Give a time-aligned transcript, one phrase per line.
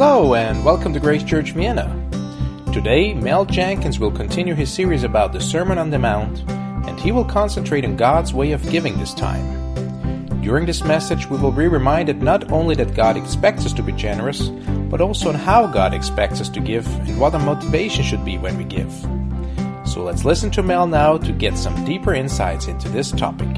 [0.00, 1.92] Hello and welcome to Grace Church Vienna.
[2.72, 6.48] Today, Mel Jenkins will continue his series about the Sermon on the Mount,
[6.86, 10.40] and he will concentrate on God's way of giving this time.
[10.40, 13.90] During this message, we will be reminded not only that God expects us to be
[13.90, 14.50] generous,
[14.88, 18.38] but also on how God expects us to give and what our motivation should be
[18.38, 18.92] when we give.
[19.84, 23.48] So let's listen to Mel now to get some deeper insights into this topic.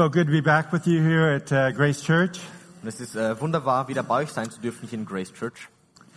[0.00, 2.40] So good to be back with you here at uh, Grace Church.
[2.80, 5.68] Und es ist äh, wunderbar, wieder bei euch sein zu dürfen hier in Grace Church.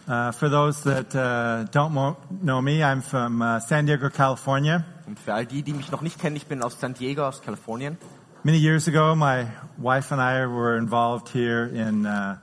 [0.07, 4.85] Uh, for those that uh, don't know me, I'm from uh, San Diego, California.
[5.05, 7.41] Und für all die, die mich noch nicht kennen, ich bin aus San Diego, aus
[7.41, 7.97] Kalifornien.
[8.43, 12.37] Many years ago, my wife and I were involved here in uh,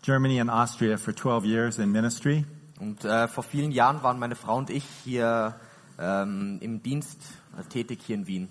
[0.00, 2.46] Germany and Austria for 12 years in ministry.
[2.80, 5.54] Und äh, vor vielen Jahren waren meine Frau und ich hier
[5.98, 7.20] ähm, im Dienst
[7.58, 8.48] äh, tätig hier in Wien.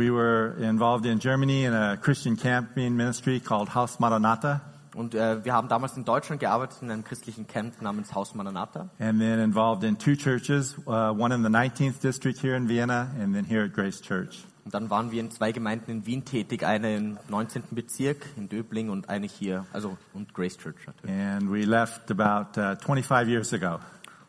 [0.00, 4.62] We were involved in Germany in a Christian camping ministry called Haus Maranatha,
[4.94, 8.88] Und äh, wir haben damals in Deutschland gearbeitet in einem christlichen Camp namens Haus Maranatha.
[8.98, 13.10] and then involved in two churches, uh, one in the 19th district here in Vienna,
[13.20, 14.42] and then here at Grace Church.
[14.64, 17.64] Und dann waren wir in zwei Gemeinden in Wien tätig, eine im 19.
[17.72, 21.14] Bezirk in Döbling und eine hier, also und Grace Church natürlich.
[21.14, 23.80] And we left about uh, 25 years ago.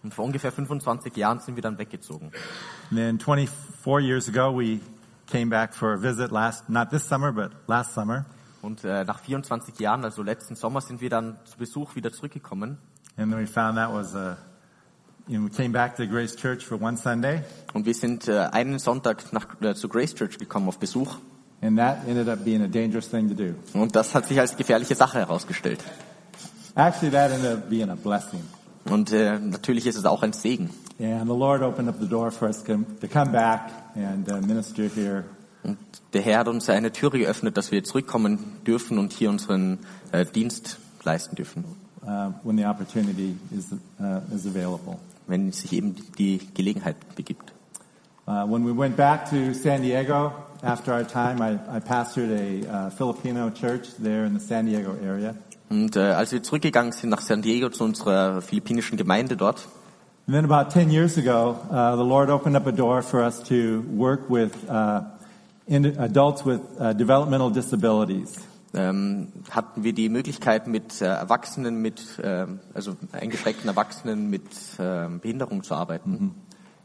[0.04, 2.32] Und vor ungefähr 25 Jahren sind wir dann weggezogen.
[2.90, 4.82] And then 24 years ago, we
[5.32, 8.26] came back for a visit last, not this summer, but last summer.
[8.62, 12.78] Und äh, nach 24 Jahren, also letzten Sommer, sind wir dann zu Besuch wieder zurückgekommen.
[13.18, 14.38] And then we found that was a,
[15.28, 17.42] you know, we came back to Grace Church for one Sunday,
[17.74, 21.18] Und wir sind äh, einen Sonntag nach, äh, zu Grace Church gekommen auf Besuch.
[21.64, 23.54] and that ended up being a dangerous thing to do.
[23.74, 25.80] Und das hat sich als gefährliche Sache herausgestellt.
[26.76, 28.42] Actually, that ended up being a blessing.
[28.86, 30.72] Und äh, natürlich ist es auch ein Segen.
[31.00, 35.24] And the Lord opened up the door for us to come back and minister here.
[35.64, 35.78] Und
[36.14, 39.80] der Herr hat uns eine Türe geöffnet, dass wir zurückkommen dürfen und hier unseren
[40.12, 41.64] äh, Dienst leisten dürfen,
[42.04, 44.98] Uh, when the opportunity is, uh, is available.
[45.28, 47.54] wenn sich eben die Gelegenheit begibt.
[48.28, 52.88] Uh, when we went back to San Diego after our time, I, I pastored a
[52.88, 55.36] uh, Filipino church there in the San Diego area.
[55.70, 59.68] Und äh, als wir zurückgegangen sind nach San Diego zu unserer philippinischen Gemeinde dort,
[60.32, 63.44] And then about 10 years ago, uh, the Lord opened up a door for us
[63.50, 65.02] to work with uh,
[65.68, 68.40] in, adults with uh, developmental disabilities.
[68.74, 74.46] ähm, hatten wir die Möglichkeit mit äh, Erwachsenen mit ähm, also eingeschränkten Erwachsenen mit
[74.80, 76.34] ähm, Behinderung zu arbeiten.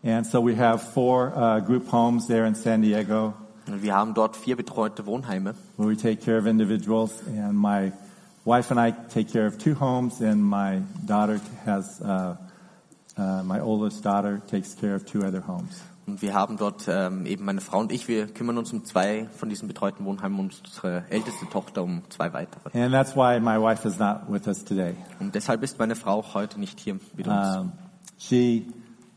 [0.03, 3.33] And so we have four uh, group homes there in San Diego
[3.67, 7.23] wir haben dort vier betreute Wohnheime where we take care of individuals.
[7.28, 7.93] And my
[8.45, 12.37] wife and I take care of two homes, and my daughter has, uh,
[13.16, 15.82] uh, my oldest daughter takes care of two other homes.
[16.06, 19.27] und wir haben dort ähm, eben meine Frau und ich, wir kümmern uns um zwei
[19.37, 22.78] von diesen betreuten Wohnheimen und unsere älteste Tochter um zwei weitere.
[22.81, 24.94] And that's why my wife is not with us today.
[25.19, 27.56] Und deshalb ist meine Frau heute nicht hier mit uns.
[27.56, 27.72] Um,
[28.19, 28.66] she,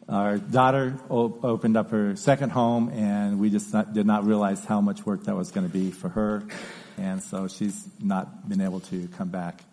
[0.08, 4.82] our daughter opened up her second home, and we just not, did not realize how
[4.82, 6.42] much work that was going to be for her,
[6.98, 9.64] and so she's not been able to come back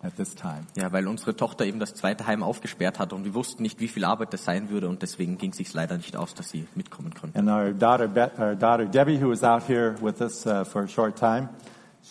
[0.00, 0.66] at this time.
[0.76, 3.88] Ja, weil unsere Tochter eben das zweite Heim aufgesperrt hat und wir wussten nicht, wie
[3.88, 6.66] viel Arbeit das sein würde und deswegen ging es sich leider nicht aus, dass sie
[6.74, 7.38] mitkommen konnte.
[7.38, 10.88] And our daughter, our daughter Debbie, who was out here with us uh, for a
[10.88, 11.48] short time,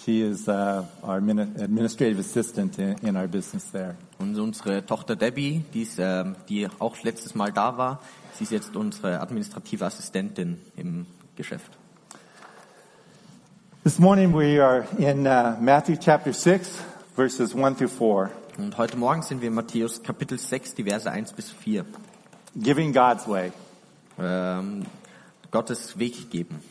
[0.04, 3.96] she is uh, our mini- administrative assistant in, in our business there.
[4.20, 8.02] Und unsere Tochter Debbie, die, ist, ähm, die auch letztes Mal da war,
[8.34, 11.06] sie ist jetzt unsere administrative Assistentin im
[11.36, 11.78] Geschäft.
[13.84, 16.84] This morning we are in uh, Matthew chapter 6,
[17.18, 18.30] verses 1 through 4,
[18.60, 21.84] Und heute Morgen sind wir in Matthäus Kapitel 6, die Verse 1 bis 4.
[22.56, 23.52] giving God's way.
[24.20, 24.86] Ähm,
[25.50, 26.62] Gottes Weg geben.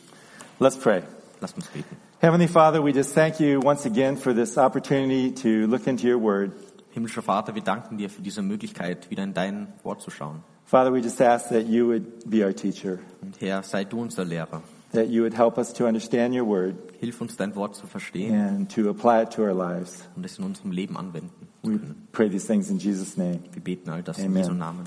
[0.61, 1.03] Let's pray.
[1.41, 1.97] Lasst uns beten.
[2.21, 6.21] Heavenly Father, we just thank you once again for this opportunity to look into your
[6.23, 6.53] word.
[6.95, 10.45] Himmlischer Vater, wir danken dir für diese Möglichkeit, wieder in dein Wort zu schauen.
[10.65, 14.25] Father, we just ask that you would be our teacher, Und Herr, sei du unser
[14.25, 14.63] Lehrer.
[14.97, 18.35] That you would help us to understand your word Hilf uns, dein Wort zu verstehen
[18.35, 20.03] and to apply it to our lives.
[20.17, 21.31] und es in unserem Leben anwenden
[21.63, 21.79] We
[22.13, 23.41] pray these things in Jesus' name.
[23.53, 24.43] Wir beten all das in Amen.
[24.43, 24.87] Jesu Namen.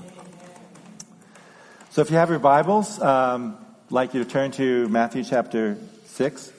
[1.90, 3.56] So if you have your Bibles, um,
[3.88, 5.76] I'd like you to turn to Matthew chapter
[6.06, 6.52] 6.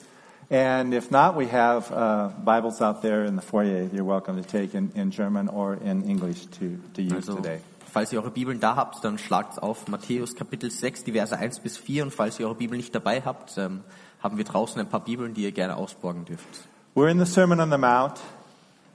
[0.50, 4.46] And if not, we have uh, Bibles out there in the foyer you're welcome to
[4.46, 7.60] take in, in German or in English to, to use Also, today.
[7.92, 11.60] Falls ihr eure Bibeln da habt, dann schlagt auf Matthäus Kapitel 6, die Verse 1
[11.60, 12.04] bis 4.
[12.04, 13.84] Und falls ihr eure Bibel nicht dabei habt, ähm,
[14.22, 16.46] haben wir draußen ein paar Bibeln, die ihr gerne ausborgen dürft.
[16.94, 18.14] We're in the Sermon on the Mount.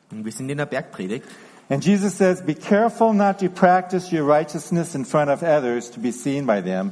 [0.09, 1.25] Und wir sind in der Bergpredigt.
[1.69, 5.99] And Jesus says, Be careful not to practice your righteousness in front of others to
[5.99, 6.91] be seen by them.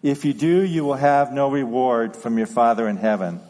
[0.00, 3.40] If you do, you will have no reward from your Father in heaven.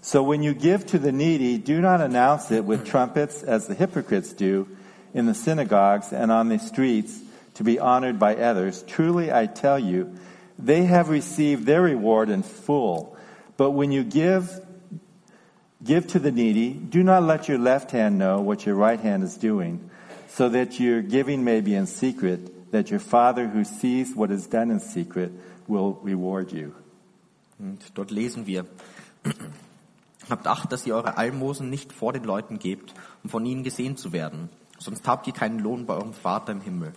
[0.00, 3.74] So when you give to the needy, do not announce it with trumpets as the
[3.74, 4.66] hypocrites do
[5.14, 7.20] in the synagogues and on the streets
[7.56, 8.82] to be honored by others.
[8.86, 10.14] Truly, I tell you,
[10.58, 13.16] they have received their reward in full.
[13.56, 14.60] But when you give,
[15.82, 19.22] give to the needy, do not let your left hand know what your right hand
[19.22, 19.90] is doing,
[20.28, 24.46] so that your giving may be in secret, that your Father who sees what is
[24.46, 25.32] done in secret
[25.66, 26.74] will reward you.
[27.58, 28.66] Und dort lesen wir,
[30.28, 33.96] Habt Acht, dass ihr eure Almosen nicht vor den Leuten gebt, um von ihnen gesehen
[33.96, 34.48] zu werden,
[34.78, 36.92] sonst habt ihr keinen Lohn bei eurem Vater im Himmel.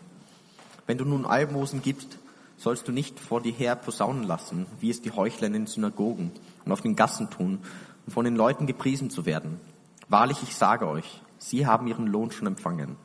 [0.90, 2.18] Wenn du nun Almosen gibst,
[2.58, 6.32] sollst du nicht vor dir her posaunen lassen, wie es die Heuchler in den Synagogen
[6.66, 7.60] und auf den Gassen tun,
[8.08, 9.60] um von den Leuten gepriesen zu werden.
[10.08, 12.96] Wahrlich, ich sage euch, sie haben ihren Lohn schon empfangen.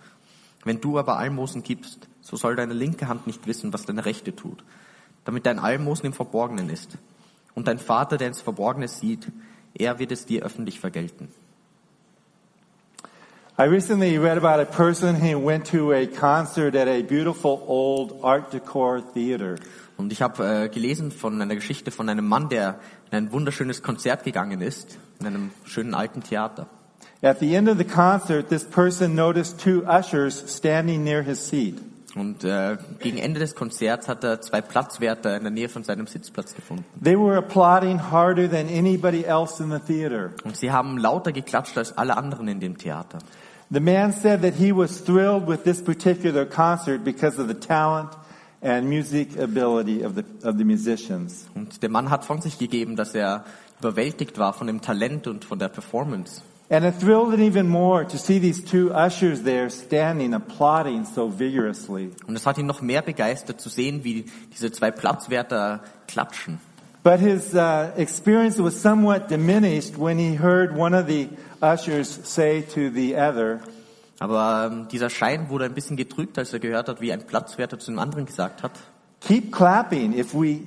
[0.65, 4.35] Wenn du aber Almosen gibst, so soll deine linke Hand nicht wissen, was deine rechte
[4.35, 4.65] tut,
[5.27, 6.97] damit dein Almosen im Verborgenen ist.
[7.55, 9.31] Und dein Vater, der ins Verborgene sieht,
[9.75, 11.29] er wird es dir öffentlich vergelten.
[13.57, 18.19] I recently read about a person who went to a concert at a beautiful old
[18.25, 19.59] Art Deco theater.
[19.97, 22.81] Und ich habe äh, gelesen von einer Geschichte von einem Mann, der
[23.13, 26.67] in ein wunderschönes Konzert gegangen ist, in einem schönen alten Theater.
[27.23, 31.81] At the end of the concert, this person noticed two ushers standing near his seat.
[32.17, 36.09] Und äh, gegen Ende des Konzerts hat er zwei Platzwärter in der Nähe von seinem
[36.09, 36.85] Sitzplatz gefunden.
[37.03, 40.31] They were applauding harder than anybody else in the theater.
[40.43, 43.19] Und sie haben lauter geklatscht als alle anderen in dem Theater.
[43.75, 48.15] The man said that he was thrilled with this particular concert because of the talent
[48.63, 51.49] and music ability of the, of the musicians.
[51.57, 53.45] Und der Mann hat von sich gegeben, dass er
[53.81, 56.43] überwältigt war von dem Talent und von der Performance.
[56.71, 61.29] And it thrilled him even more to see these two ushers there standing, applauding so
[61.37, 62.13] vigorously.
[62.29, 66.61] Und es hat ihn noch mehr begeistert zu sehen, wie diese zwei Platzwärter klatschen.
[67.05, 71.29] But his uh, experience was somewhat diminished when he heard one of the
[71.61, 73.61] ushers say to the other,
[74.21, 77.79] Aber ähm, dieser Schein wurde ein bisschen getrübt, als er gehört hat, wie ein Platzwärter
[77.79, 78.73] zu dem anderen gesagt hat.
[79.21, 80.15] Keep clapping.
[80.19, 80.61] If we,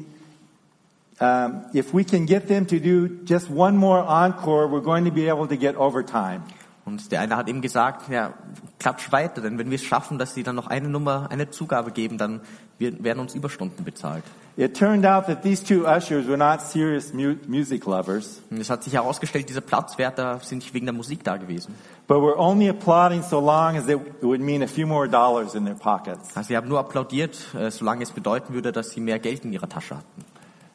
[1.19, 5.12] um, if we can get them to do just one more encore, we're going to
[5.12, 6.44] be able to get overtime.
[6.88, 8.34] Und der eine hat ihm gesagt, ja,
[8.80, 11.92] klatsch weiter, denn wenn wir es schaffen, dass sie dann noch eine Nummer, eine Zugabe
[11.92, 12.39] geben, dann
[12.80, 14.24] werden uns Überstunden bezahlt.
[14.56, 18.69] It turned out that these two ushers were not serious mu- music lovers, Und es
[18.69, 21.75] hat sich herausgestellt, diese Platzwärter sind nicht wegen der Musik da gewesen.
[22.07, 25.66] but were only applauding so long as it would mean a few more dollars in
[25.66, 26.36] their pockets.
[26.36, 29.51] Also sie haben nur applaudiert, äh, solange es bedeuten würde, dass sie mehr Geld in
[29.54, 30.25] ihrer Tasche hatten.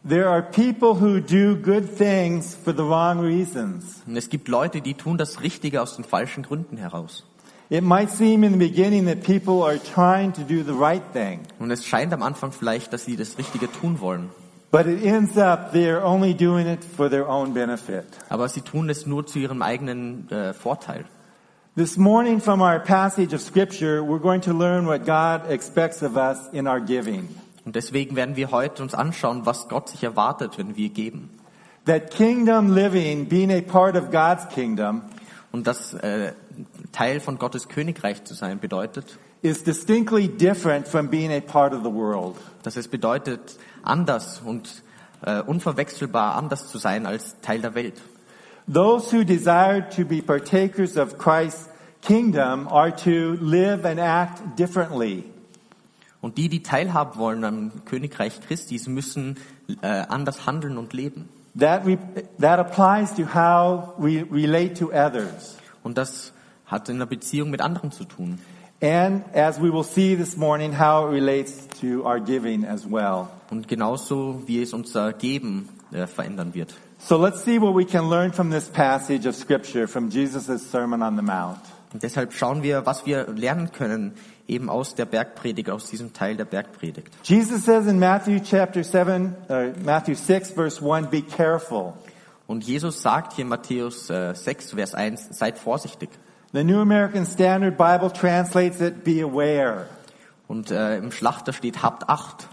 [0.05, 4.03] There are people who do good things for the wrong reasons.
[4.07, 7.25] Und es gibt Leute, die tun das Richtige aus den falschen Gründen heraus.
[7.71, 11.41] It might seem in the beginning that people are trying to do the right thing,
[11.61, 14.31] Und es scheint am Anfang vielleicht, dass sie das Richtige tun wollen.
[14.73, 18.05] but it ends up they are only doing it for their own benefit.
[18.29, 21.05] Aber sie tun es nur zu ihrem eigenen äh, Vorteil.
[21.77, 26.17] This morning from our passage of scripture, we're going to learn what God expects of
[26.17, 27.29] us in our giving.
[27.65, 31.31] Und deswegen werden wir heute uns anschauen, was Gott sich erwartet, wenn wir geben.
[31.87, 35.03] That kingdom living, being a part of God's kingdom,
[35.53, 36.33] Und das äh,
[36.93, 41.83] Teil von Gottes Königreich zu sein bedeutet, is distinctly different from being a part of
[41.85, 42.37] the world.
[42.63, 44.83] dass es bedeutet, anders und
[45.23, 48.01] äh, unverwechselbar anders zu sein als Teil der Welt.
[48.73, 51.69] Those who desire to be partakers of Christ's
[52.01, 55.25] kingdom are to live and act differently.
[56.23, 59.37] Und die, die teilhaben wollen am Königreich Christi, müssen
[59.83, 61.29] äh, anders handeln und leben.
[61.59, 61.99] That, re-
[62.41, 65.59] that applies to how we relate to others.
[65.83, 66.33] Und das
[66.65, 68.39] hat in einer Beziehung mit anderen zu tun.
[68.81, 73.29] And as we will see this morning, how it relates to our giving as well.
[73.51, 76.75] Und genauso wie es unser Geben äh, verändern wird.
[76.99, 81.03] So let's see what we can learn from this passage of scripture from Jesus' Sermon
[81.03, 81.59] on the Mount.
[81.93, 84.15] Und deshalb schauen wir, was wir lernen können,
[84.53, 87.09] eben aus der Bergpredigt, aus diesem Teil der Bergpredigt.
[87.25, 91.95] Jesus says in Matthew chapter 7, uh, Matthew 6 verse 1, be careful.
[92.47, 96.11] Und Jesus sagt hier in Matthäus äh, 6, Vers 1, seid vorsichtig.
[96.53, 99.87] The New American Standard Bible translates it, be aware.
[100.49, 102.49] Und äh, im Schlachter steht, habt Acht.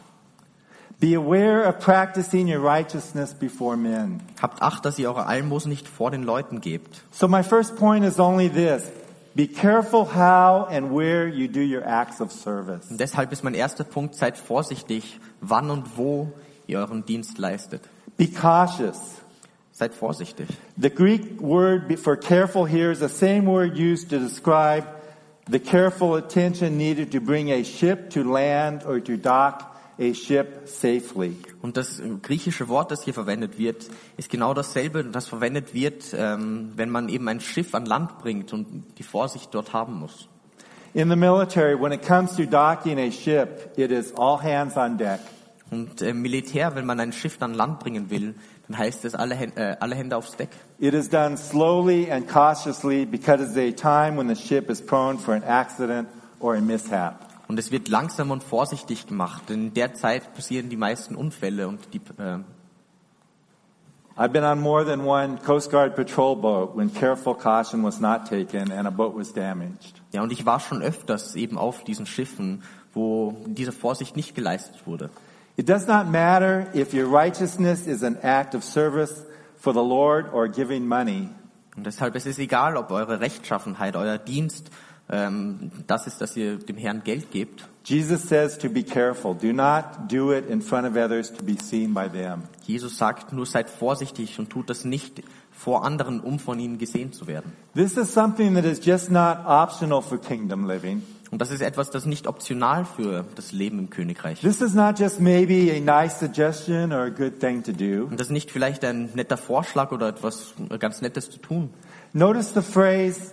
[1.02, 4.22] Be aware of practicing your righteousness before men.
[4.42, 7.02] Habt Acht, dass ihr eure Almosen nicht vor den Leuten gebt.
[7.12, 8.84] So my first point is only this.
[9.36, 12.90] Be careful how and where you do your acts of service.
[12.90, 16.34] Und deshalb ist mein erster Punkt, seid vorsichtig, wann und wo
[16.68, 17.82] ihr euren Dienst leistet.
[18.18, 18.98] Be cautious.
[19.72, 20.48] Seid vorsichtig.
[20.78, 24.86] The Greek word for careful here is the same word used to describe
[25.50, 30.68] the careful attention needed to bring a ship to land or to dock a ship
[30.68, 31.36] safely.
[31.62, 36.72] Und das griechische Wort, das hier verwendet wird, ist genau dasselbe, das verwendet wird, ähm,
[36.76, 40.30] wenn man eben ein Schiff an Land bringt und die Vorsicht dort haben muss.
[40.94, 44.98] In the military, when it comes to docking a ship, it is all hands on
[44.98, 45.20] deck.
[45.72, 48.34] Und im Militär, wenn man ein Schiff an Land bringen will,
[48.68, 50.50] dann heißt es alle, Hände- äh, alle Hände aufs Deck.
[50.80, 55.20] It is done slowly and cautiously because it's a time when the ship is prone
[55.20, 56.08] for an accident
[56.40, 57.29] or a mishap.
[57.50, 61.68] Und es wird langsam und vorsichtig gemacht, denn in der Zeit passieren die meisten Unfälle
[61.68, 62.38] und die, äh,
[64.16, 68.26] I've been on more than one Coast Guard patrol boat when careful caution was not
[68.26, 70.00] taken and a boat was damaged.
[70.12, 72.62] ja, und ich war schon öfters eben auf diesen Schiffen,
[72.94, 75.10] wo diese Vorsicht nicht geleistet wurde.
[75.58, 79.26] It does not matter if your righteousness is an act of service
[79.58, 81.30] for the Lord or giving money.
[81.76, 84.70] Und deshalb ist es egal, ob eure Rechtschaffenheit, euer Dienst,
[85.12, 87.68] ähm, das ist, dass ihr dem Herrn Geld gebt.
[87.84, 89.34] Jesus says to be careful.
[89.34, 92.44] Do not do it in front of others to be seen by them.
[92.66, 97.12] Jesus sagt nur, seid vorsichtig und tut das nicht vor anderen, um von ihnen gesehen
[97.12, 97.52] zu werden.
[97.74, 101.02] This is something that is just not optional for kingdom living.
[101.32, 104.42] Und das ist etwas, das nicht optional für das Leben im Königreich.
[104.42, 108.06] This is not just maybe a nice suggestion or a good thing to do.
[108.06, 111.70] Und das ist nicht vielleicht ein netter Vorschlag oder etwas ganz Nettes zu tun.
[112.14, 113.32] Notice the phrase,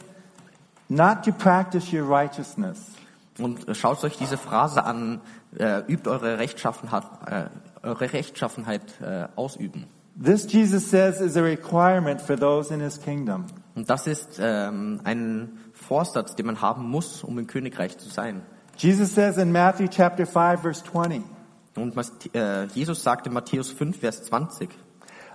[0.88, 2.92] not to practice your righteousness.
[3.38, 5.20] Und schaut euch diese Phrase an,
[5.58, 7.44] äh, übt eure Rechtschaffenheit, äh,
[7.82, 9.86] eure Rechtschaffenheit äh, ausüben.
[10.18, 13.44] This, Jesus says, is a requirement for those in his kingdom.
[13.74, 18.40] Und das ist ähm, ein Vorsatz, den man haben muss, um im Königreich zu sein.
[18.78, 21.22] Jesus says in Matthew chapter 5 verse 20,
[21.76, 21.94] Und
[22.34, 24.70] äh, Jesus sagt in Matthäus 5, Vers 20,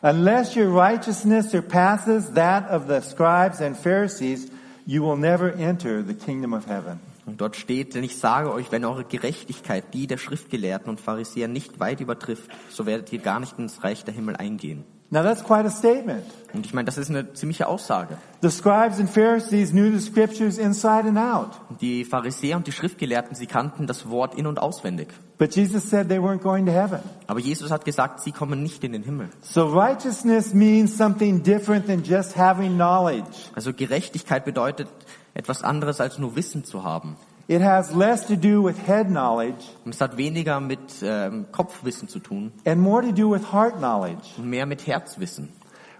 [0.02, 4.50] Unless your righteousness surpasses that of the scribes and Pharisees,
[4.92, 7.00] you will never enter the kingdom of heaven.
[7.26, 11.48] und dort steht, denn ich sage euch, wenn eure Gerechtigkeit die der Schriftgelehrten und Pharisäer
[11.48, 14.84] nicht weit übertrifft, so werdet ihr gar nicht ins Reich der Himmel eingehen.
[15.14, 16.24] Now that's quite a statement.
[16.54, 18.18] Und ich meine, das ist eine ziemliche Aussage.
[18.42, 21.50] The scribes and Pharisees knew the scriptures inside and out.
[21.82, 25.10] Die Pharisäer und die Schriftgelehrten, sie kannten das Wort in- und auswendig.
[25.38, 27.00] But Jesus said they weren't going to heaven.
[27.28, 29.30] Aber Jesus hat gesagt, sie kommen nicht in den Himmel.
[29.42, 33.50] So righteousness means something different than just having knowledge.
[33.54, 34.88] Also Gerechtigkeit bedeutet
[35.34, 37.18] etwas anderes als nur Wissen zu haben.
[37.52, 42.08] It has less to do with head knowledge Und es hat weniger mit ähm, Kopfwissen
[42.08, 44.30] zu tun and more to do with heart knowledge.
[44.38, 45.50] und mehr mit Herzwissen.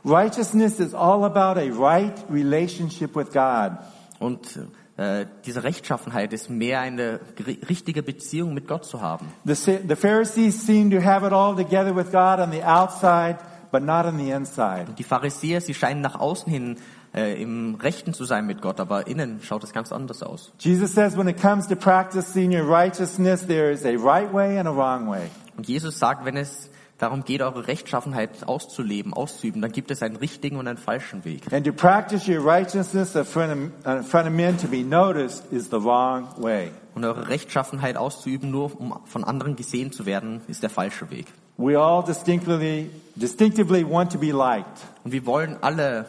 [0.06, 3.74] Righteousness is all about a right relationship with God.
[4.20, 4.60] Und
[4.96, 7.20] äh, diese Rechtschaffenheit ist mehr eine
[7.68, 9.28] richtige Beziehung mit Gott zu haben.
[9.44, 13.40] The, the Pharisees seem to have it all together with God on the outside,
[13.74, 14.86] but not on the inside.
[14.98, 16.78] Die Pharisäer, sie scheinen nach außen hin
[17.14, 20.54] äh, im Rechten zu sein mit Gott, aber innen schaut es ganz anders aus.
[20.60, 24.68] Jesus says when it comes to practicing your righteousness, there is a right way and
[24.68, 25.30] a wrong way.
[25.58, 26.70] Und Jesus sagt, wenn es
[27.02, 31.52] darum geht, eure Rechtschaffenheit auszuleben, auszuüben, dann gibt es einen richtigen und einen falschen Weg.
[31.52, 35.52] And to practice your righteousness in front of, in front of men to be noticed
[35.52, 36.72] is the wrong way.
[36.94, 41.28] Und eure Rechtschaffenheit auszuüben, nur um von anderen gesehen zu werden, ist der falsche Weg.
[41.58, 44.82] We all distinctly, distinctively want to be liked.
[45.04, 46.06] Und wir wollen alle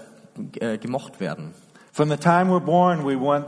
[0.61, 1.55] äh, gemocht werden.
[1.93, 3.47] From the time we're born, we want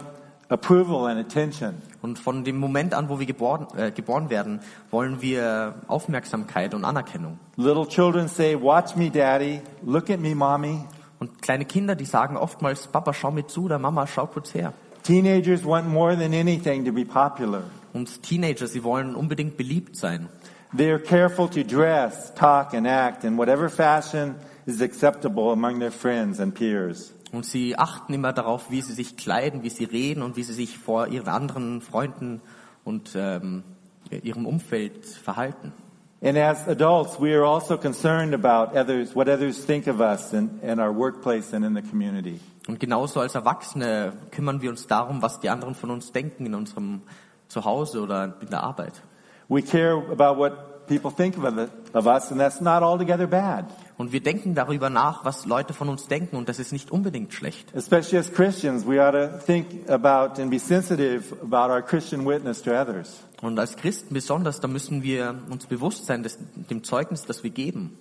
[0.48, 1.80] approval and attention.
[2.02, 4.60] Und von dem Moment an, wo wir geboren, äh, geboren werden,
[4.90, 7.38] wollen wir Aufmerksamkeit und Anerkennung.
[7.56, 9.60] Little children say, watch me, daddy.
[9.82, 10.84] Look at me, mommy.
[11.18, 14.74] Und kleine Kinder, die sagen oftmals, Papa, schau mir zu oder Mama, schau kurz her.
[15.02, 17.62] Teenagers want more than anything to be popular.
[17.92, 20.28] Und Teenager, sie wollen unbedingt beliebt sein.
[20.76, 24.34] They are careful to dress, talk, and act in whatever fashion
[24.66, 27.12] is acceptable among their friends and peers.
[27.32, 30.52] Und sie achten immer darauf, wie sie sich kleiden, wie sie reden und wie sie
[30.52, 32.40] sich vor ihren anderen Freunden
[32.84, 33.64] und ähm,
[34.10, 35.72] ihrem Umfeld verhalten.
[36.22, 40.58] And as adults, we are also concerned about others, what others think of us in,
[40.62, 42.40] in our workplace and in the community.
[42.66, 46.54] Und genauso als Erwachsene kümmern wir uns darum, was die anderen von uns denken in
[46.54, 47.02] unserem
[47.48, 49.02] Zuhause oder in der Arbeit.
[49.48, 53.66] We care about what people think of, us, and that's not altogether bad.
[53.96, 57.32] Und wir denken darüber nach, was Leute von uns denken und das ist nicht unbedingt
[57.32, 57.72] schlecht.
[57.74, 62.60] Especially as Christians, we ought to think about and be sensitive about our Christian witness
[62.62, 63.22] to others.
[63.40, 66.38] Und als Christen besonders, da müssen wir uns bewusst sein, des,
[66.70, 67.96] dem Zeugnis, das wir geben.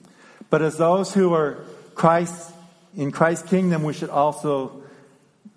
[0.50, 1.58] But as those who are
[1.96, 2.54] Christ
[2.96, 4.84] in Christ's kingdom, we should also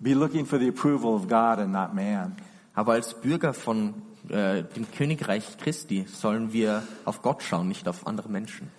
[0.00, 2.36] be looking for the approval of God and not man.
[2.74, 3.94] Aber als Bürger von
[4.28, 8.70] äh, dem Königreich Christi sollen wir auf Gott schauen, nicht auf andere Menschen.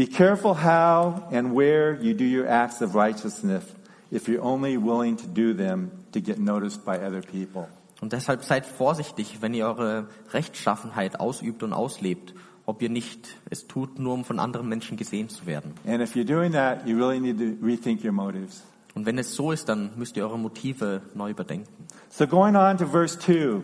[0.00, 3.62] Be careful how and where you do your acts of righteousness
[4.10, 7.68] if you're only willing to do them to get noticed by other people.
[8.00, 12.32] Und deshalb seid vorsichtig, wenn ihr eure Rechtschaffenheit ausübt und auslebt,
[12.64, 15.74] ob ihr nicht es tut, nur um von anderen Menschen gesehen zu werden.
[15.86, 18.62] And if you're doing that, you really need to rethink your motives.
[18.94, 21.68] Und wenn es so ist, dann müsst ihr eure Motive neu überdenken.
[22.08, 23.60] So going on to verse 2,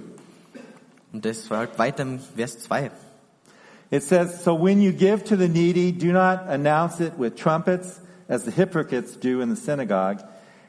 [1.14, 2.90] Und deshalb weiter im Vers 2.
[3.90, 8.00] It says, So when you give to the needy, do not announce it with trumpets,
[8.28, 10.23] as the hypocrites do in the synagogue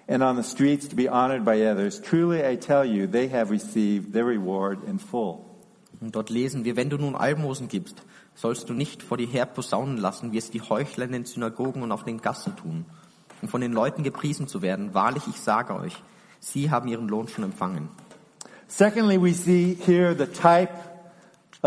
[0.07, 1.99] and on the streets to be honored by others.
[1.99, 5.43] Truly I tell you, they have received their reward in full.
[5.99, 8.03] Und dort lesen wir, wenn du nun Almosen gibst,
[8.35, 11.81] sollst du nicht vor dir her posaunen lassen, wie es die Heuchler in den Synagogen
[11.81, 12.85] und auf den Gassen tun,
[13.41, 14.93] um von den Leuten gepriesen zu werden.
[14.93, 15.95] Wahrlich, ich sage euch,
[16.39, 17.89] sie haben ihren Lohn schon empfangen.
[18.67, 20.69] Secondly, we see here the type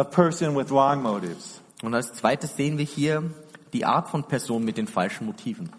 [0.01, 1.61] of person with wrong motives.
[1.83, 3.23] Und als zweites sehen wir hier
[3.73, 5.71] die Art von Person mit den falschen Motiven.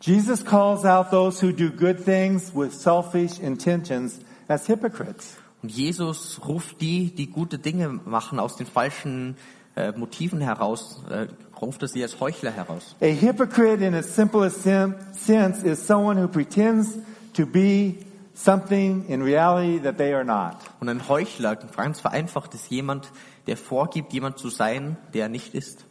[0.00, 5.36] Jesus calls out those who do good things with selfish intentions as hypocrites.
[5.62, 9.36] Und Jesus ruft die, die gute Dinge machen, aus den falschen
[9.76, 11.26] äh, Motiven heraus, äh,
[11.60, 12.94] ruft er sie als Heuchler heraus.
[13.00, 16.98] A hypocrite in its simplest sen- sense is someone who pretends
[17.32, 17.94] to be
[18.34, 20.56] something in reality that they are not.
[20.80, 23.10] Und ein Heuchler, ganz vereinfacht, ist jemand,
[23.46, 25.84] der vorgibt, jemand zu sein, der er nicht ist.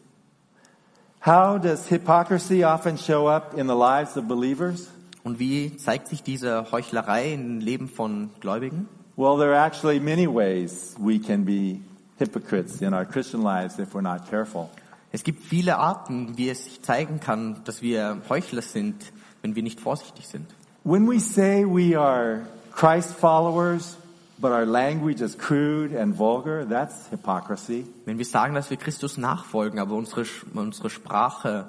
[1.26, 4.90] How does hypocrisy often show up in the lives of believers?
[5.24, 8.90] Und wie zeigt sich diese Heuchlerei im Leben von Gläubigen?
[9.16, 11.80] Well, there are actually many ways we can be
[12.18, 14.70] hypocrites in our Christian lives if we're not careful.
[15.12, 18.96] Es gibt viele Arten, wie es sich zeigen kann, dass wir Heuchler sind,
[19.44, 20.48] wenn wir nicht vorsichtig sind.
[20.84, 22.42] When we say we are
[22.76, 23.96] Christ followers,
[24.44, 27.86] but our language is crude and vulgar, that's hypocrisy.
[28.04, 31.68] Wenn wir sagen, dass wir Christus nachfolgen, aber unsere, unsere Sprache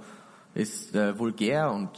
[0.54, 1.90] ist äh, vulgär und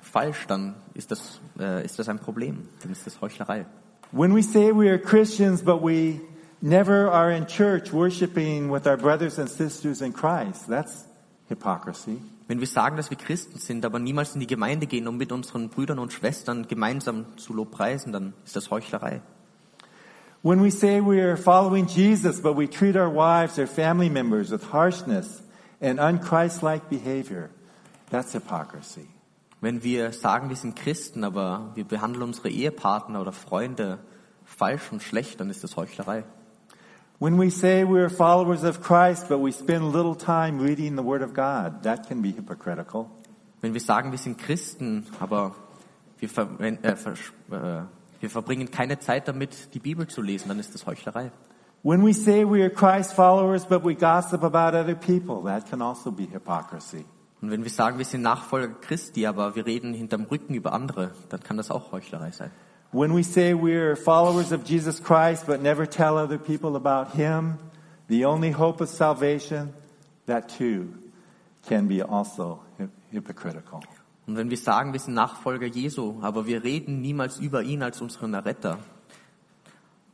[0.00, 2.66] falsch, dann ist das, äh, ist das ein Problem.
[2.80, 3.66] Dann ist das Heuchlerei.
[4.10, 6.22] When we say we are Christians, but we
[6.62, 11.04] never are in church worshiping with our brothers and sisters in Christ, that's
[11.48, 12.22] hypocrisy.
[12.48, 15.30] Wenn wir sagen, dass wir Christen sind, aber niemals in die Gemeinde gehen, um mit
[15.30, 19.20] unseren Brüdern und Schwestern gemeinsam zu Lobpreisen, dann ist das Heuchlerei.
[20.42, 24.50] When we say we are following Jesus, but we treat our wives or family members
[24.50, 25.40] with harshness
[25.80, 27.50] and unchristlike behavior,
[28.10, 29.06] that's hypocrisy.
[29.60, 34.00] Wenn wir sagen, wir sind Christen, aber wir behandeln unsere Ehepartner oder Freunde
[34.44, 36.24] falsch und schlecht, dann ist das Heuchlerei.
[37.20, 41.04] When we say we are followers of Christ, but we spend little time reading the
[41.04, 43.06] Word of God, that can be hypocritical.
[43.60, 45.54] Wenn wir sagen, wir sind Christen, aber
[46.18, 47.82] wir, verwen- äh, äh,
[48.22, 51.32] wir verbringen keine Zeit damit, die Bibel zu lesen, dann ist das Heuchlerei.
[51.82, 55.82] When we say we are Christ followers, but we gossip about other people, that can
[55.82, 57.04] also be hypocrisy.
[57.40, 61.10] Und wenn wir sagen, wir sind Nachfolger Christi, aber wir reden hinterm Rücken über andere,
[61.28, 62.52] dann kann das auch Heuchlerei sein.
[62.92, 67.16] When we say we are followers of Jesus Christ, but never tell other people about
[67.16, 67.58] Him,
[68.08, 69.72] the only hope of salvation,
[70.26, 70.94] that too
[71.66, 73.82] can be also hy- hypocritical.
[74.26, 78.00] Und wenn wir sagen, wir sind Nachfolger Jesu, aber wir reden niemals über ihn als
[78.00, 78.78] unseren Erretter,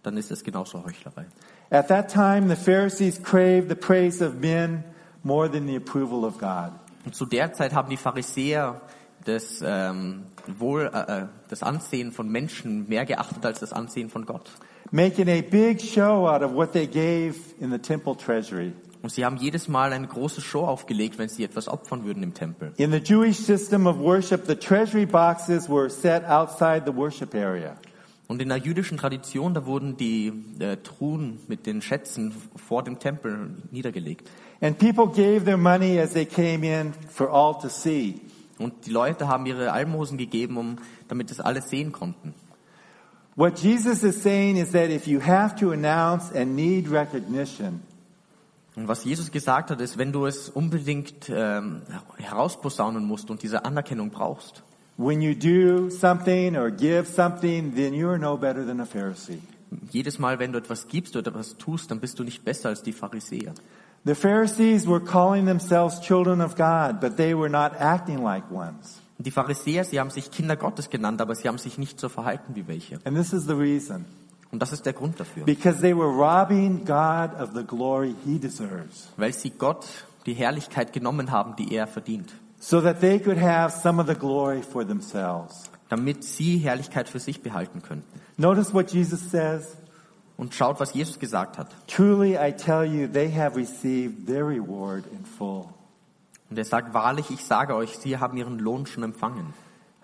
[0.02, 1.26] dann ist es genauso Heuchlerei.
[1.70, 4.84] At that time, the Pharisees craved the praise of men
[5.22, 6.72] more than the approval of God.
[7.04, 8.80] Und zu der Zeit haben die Pharisäer
[9.24, 14.24] das, ähm, Wohl, äh, äh, das Ansehen von Menschen mehr geachtet als das Ansehen von
[14.24, 14.50] Gott.
[14.90, 18.72] making a big show out of what they gave in the temple treasury.
[19.00, 22.34] Und sie haben jedes Mal eine große Show aufgelegt, wenn sie etwas opfern würden im
[22.34, 22.72] Tempel.
[22.76, 27.76] In the Jewish system of worship, the treasury boxes were set outside the worship area.
[28.26, 32.98] Und in der jüdischen Tradition, da wurden die äh, Truhen mit den Schätzen vor dem
[32.98, 34.28] Tempel niedergelegt.
[34.60, 38.20] And people gave their money as they came in for all to see.
[38.58, 42.34] Und die Leute haben ihre Almosen gegeben, um, damit das alle sehen konnten.
[43.34, 47.82] What Jesus is saying is that if you have to announce and need recognition,
[48.78, 51.82] Und was Jesus gesagt hat, ist, wenn du es unbedingt ähm,
[52.16, 54.62] herausposaunen musst und diese Anerkennung brauchst,
[54.96, 59.40] when you do something or give something, then you are no better than a Pharisee.
[59.90, 62.82] jedes Mal, wenn du etwas gibst oder etwas tust, dann bist du nicht besser als
[62.82, 63.52] die Pharisäer.
[64.04, 69.02] The Pharisees were calling themselves children of God, but they were not acting like ones.
[69.18, 72.54] Die Pharisäer, sie haben sich Kinder Gottes genannt, aber sie haben sich nicht so verhalten
[72.54, 73.00] wie welche.
[73.04, 74.04] And this is the reason.
[74.50, 75.44] Und das ist der Grund dafür.
[75.44, 79.08] Because they were robbing God of the glory he deserves.
[79.16, 79.86] Weil sie Gott
[80.26, 82.32] die Herrlichkeit genommen haben, die er verdient.
[82.60, 85.70] So that they could have some of the glory for themselves.
[85.88, 88.20] Damit sie Herrlichkeit für sich behalten könnten.
[88.36, 89.76] Notice what Jesus says.
[90.36, 91.68] Und schaut, was Jesus gesagt hat.
[91.88, 95.66] Truly I tell you, they have received their reward in full.
[96.48, 99.52] Und er sagt, wahrlich, ich sage euch, sie haben ihren Lohn schon empfangen.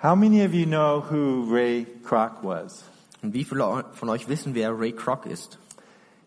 [0.02, 2.84] How many of you know who Ray Kroc was?
[3.24, 5.58] Und wie viele von euch wissen, wer Ray Kroc ist?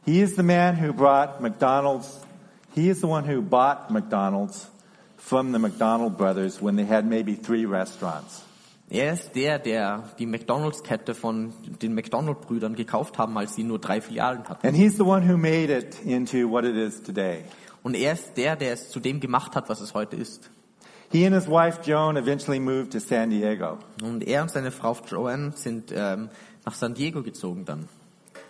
[0.04, 2.22] He is the man who brought McDonald's.
[2.74, 4.68] He is the one who bought McDonald's
[5.16, 8.42] from the McDonald brothers when they had maybe three restaurants.
[8.90, 14.02] Er ist der, der die McDonalds-Kette von den McDonald-Brüdern gekauft haben, als sie nur drei
[14.02, 14.66] Filialen hatten.
[14.66, 17.44] And he's the one who made it into what it is today.
[17.84, 20.50] Und er ist der, der es zu dem gemacht hat, was es heute ist.
[21.10, 23.78] He and his wife Joan eventually moved to San Diego.
[24.02, 26.30] Und er und seine Frau Joanne sind ähm,
[26.68, 27.88] nach San Diego gezogen dann.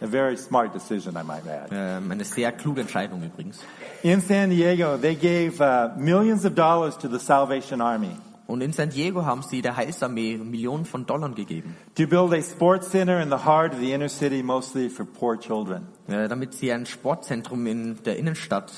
[0.01, 1.69] A very smart decision, I might add.
[1.71, 3.59] Ähm, eine sehr kluge Entscheidung übrigens.
[4.03, 8.11] In San Diego, they gave uh, millions of dollars to the Salvation Army
[8.47, 12.41] Und in San Diego haben sie der Heilsarmee Millionen von Dollar gegeben, to build a
[12.41, 15.87] sports center in the heart of the inner city, mostly for poor children.
[16.07, 18.71] äh, damit sie ein Sportzentrum in der Innenstadt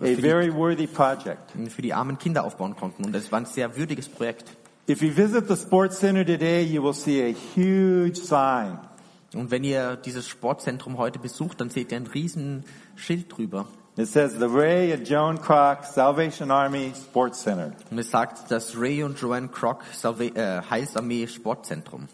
[0.00, 1.52] A die, very worthy project.
[1.68, 3.04] für die armen Kinder aufbauen konnten.
[3.04, 4.56] Und es war ein sehr würdiges Projekt.
[4.90, 8.76] If you visit the sports center today, you will see a huge sign.
[9.36, 12.64] Und wenn ihr dieses Sportzentrum heute besucht, dann seht ihr ein riesen
[12.96, 13.66] Schild drüber.
[13.96, 17.70] It says the Ray and Joan Kroc Salvation Army Sports Center.
[17.92, 22.08] Und es sagt das Ray und Joanne Kroc Salva äh, Heilsarmee Sportzentrum.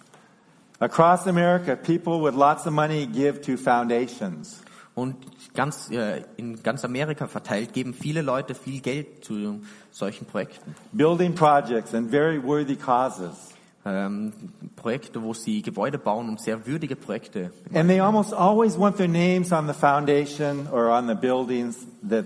[0.78, 4.60] Across America, people with lots of money give to foundations.
[4.96, 5.14] Und
[5.52, 10.74] ganz, äh, in ganz Amerika verteilt geben viele Leute viel Geld zu solchen Projekten.
[10.92, 13.52] building projects and very worthy causes.
[13.84, 14.32] Ähm,
[14.74, 17.52] Projekte, wo sie Gebäude bauen und sehr würdige Projekte.
[17.74, 22.24] And they almost always want their names on the foundation or on the buildings that,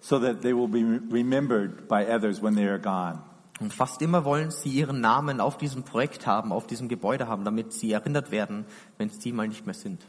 [0.00, 3.18] so that they will be remembered by others when they are gone.
[3.60, 7.44] Und fast immer wollen sie ihren Namen auf diesem Projekt haben, auf diesem Gebäude haben,
[7.44, 8.64] damit sie erinnert werden,
[8.96, 10.00] wenn sie mal nicht mehr sind.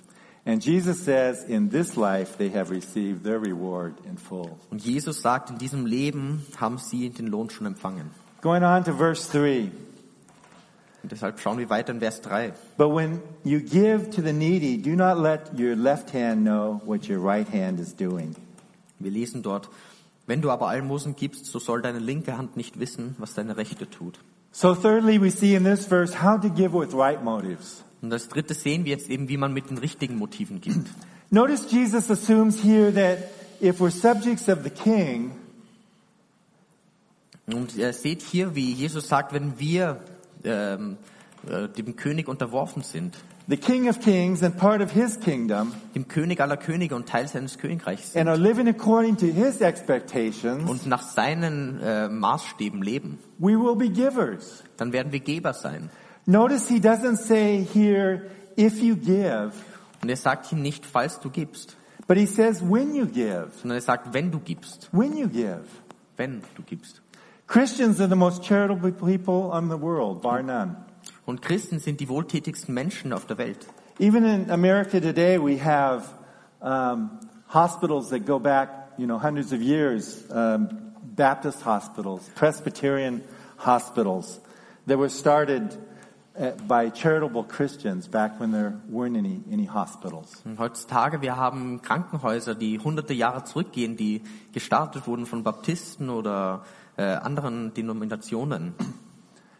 [0.48, 4.58] And Jesus says, in this life they have received their reward in full.
[4.72, 8.12] Und Jesus sagt, in diesem Leben haben sie den Lohn schon empfangen.
[8.42, 9.70] Going on to verse 3.
[11.04, 12.54] Und deshalb schauen wir weiter in Vers 3.
[12.78, 17.10] But when you give to the needy, do not let your left hand know what
[17.10, 18.34] your right hand is doing.
[19.00, 19.70] Wir lesen dort,
[20.28, 23.90] wenn du aber Almosen gibst, so soll deine linke Hand nicht wissen, was deine rechte
[23.90, 24.18] tut.
[24.54, 27.84] So thirdly, we see in this verse how to give with right motives.
[28.02, 30.88] Und als drittes sehen wir jetzt eben, wie man mit den richtigen Motiven gibt.
[31.30, 33.30] Notice Jesus assumes here that
[33.62, 35.32] if we're subjects of the king,
[37.48, 40.02] Und ihr seht hier, wie Jesus sagt, wenn wir
[40.44, 40.98] ähm,
[41.50, 43.16] äh, dem König unterworfen sind,
[43.48, 47.26] the king of kings and part of his kingdom, dem König aller Könige und Teil
[47.30, 52.82] seines Königreichs sind and are living according to his expectations, und nach seinen äh, Maßstäben
[52.82, 54.64] leben, we will be givers.
[54.76, 55.90] dann werden wir Geber sein.
[56.28, 59.54] Notice he doesn't say here, if you give,
[60.04, 61.76] Und er sagt hier nicht, falls du gibst,
[62.08, 63.48] but he says when you give.
[63.62, 65.64] sondern er sagt, wenn du gibst, When you give.
[66.18, 67.02] wenn du gibst.
[67.48, 70.76] Christians are the most charitable people on the world, bar none.
[71.26, 73.66] Und Christen sind die wohltätigsten Menschen auf der Welt.
[74.00, 76.04] Even in America today, we have
[76.62, 77.10] um,
[77.48, 80.26] hospitals that go back, you know, hundreds of years.
[80.30, 80.68] Um,
[81.16, 83.24] Baptist hospitals, Presbyterian
[83.58, 84.40] hospitals,
[84.86, 85.76] that were started
[86.38, 90.44] Uh, by charitable Christians back when there weren't any any hospitals.
[90.60, 94.22] Heutzutage, wir haben Krankenhäuser, die hunderte Jahre zurückgehen, die
[94.54, 96.64] gestartet wurden von Baptisten oder
[96.96, 98.76] äh, anderen Denominationen.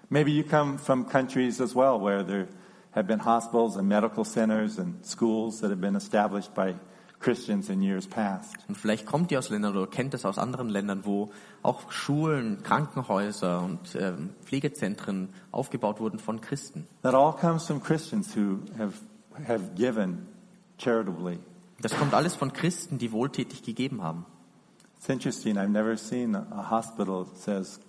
[0.10, 2.48] Maybe you come from countries as well where there
[2.92, 6.76] have been hospitals and medical centers and schools that have been established by
[7.20, 8.56] Christians in years past.
[8.68, 11.32] Und vielleicht kommt ihr aus Ländern oder kennt es aus anderen Ländern, wo
[11.64, 16.88] auch Schulen, Krankenhäuser und ähm, Pflegezentren aufgebaut wurden von Christen.
[17.02, 18.94] That all comes from Christians who have
[19.48, 20.28] have given
[20.78, 21.40] charitably.
[21.82, 24.26] Das kommt alles von Christen, die wohltätig gegeben haben.
[24.98, 25.58] It's interesting.
[25.58, 27.80] I've never seen a hospital that says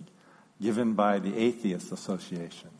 [0.60, 2.77] given by the Atheist Association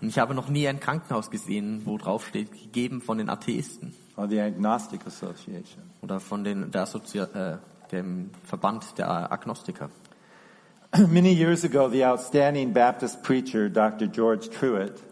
[0.00, 3.94] Und ich habe noch nie ein Krankenhaus gesehen, wo drauf steht, gegeben von den Atheisten
[4.16, 5.82] or the Agnostic Association.
[6.02, 7.58] oder von den, der Assozi äh,
[7.92, 9.90] dem Verband der Agnostiker.
[11.08, 14.08] Many years ago, the outstanding Baptist preacher, Dr.
[14.08, 15.02] George Truett,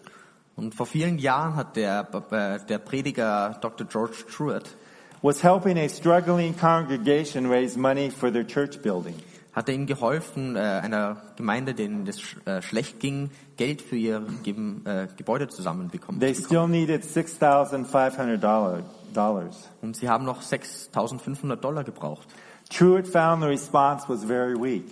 [0.55, 3.87] Und vor vielen Jahren hat der, äh, der Prediger Dr.
[3.87, 4.77] George Truett
[5.23, 9.15] was helping a struggling congregation raise money for their church building.
[9.53, 13.97] Hat er ihnen geholfen, äh, einer Gemeinde, denen es sch äh, schlecht ging, Geld für
[13.97, 16.21] ihr äh, Gebäude zusammenbekommen.
[16.21, 18.83] They still needed $6,500.
[19.13, 19.69] dollars.
[19.81, 22.27] Und sie haben noch 6.500 Dollar gebraucht.
[22.71, 24.85] Truett found the response was very weak.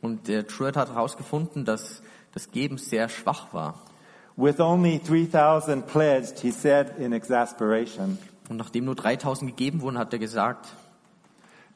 [0.00, 3.82] Und der Truett hat herausgefunden, dass das Geben sehr schwach war.
[4.36, 10.12] With only 3,000 pledged, he said in exasperation, Und nachdem nur 3.000 gegeben wurden, hat
[10.12, 10.74] er gesagt,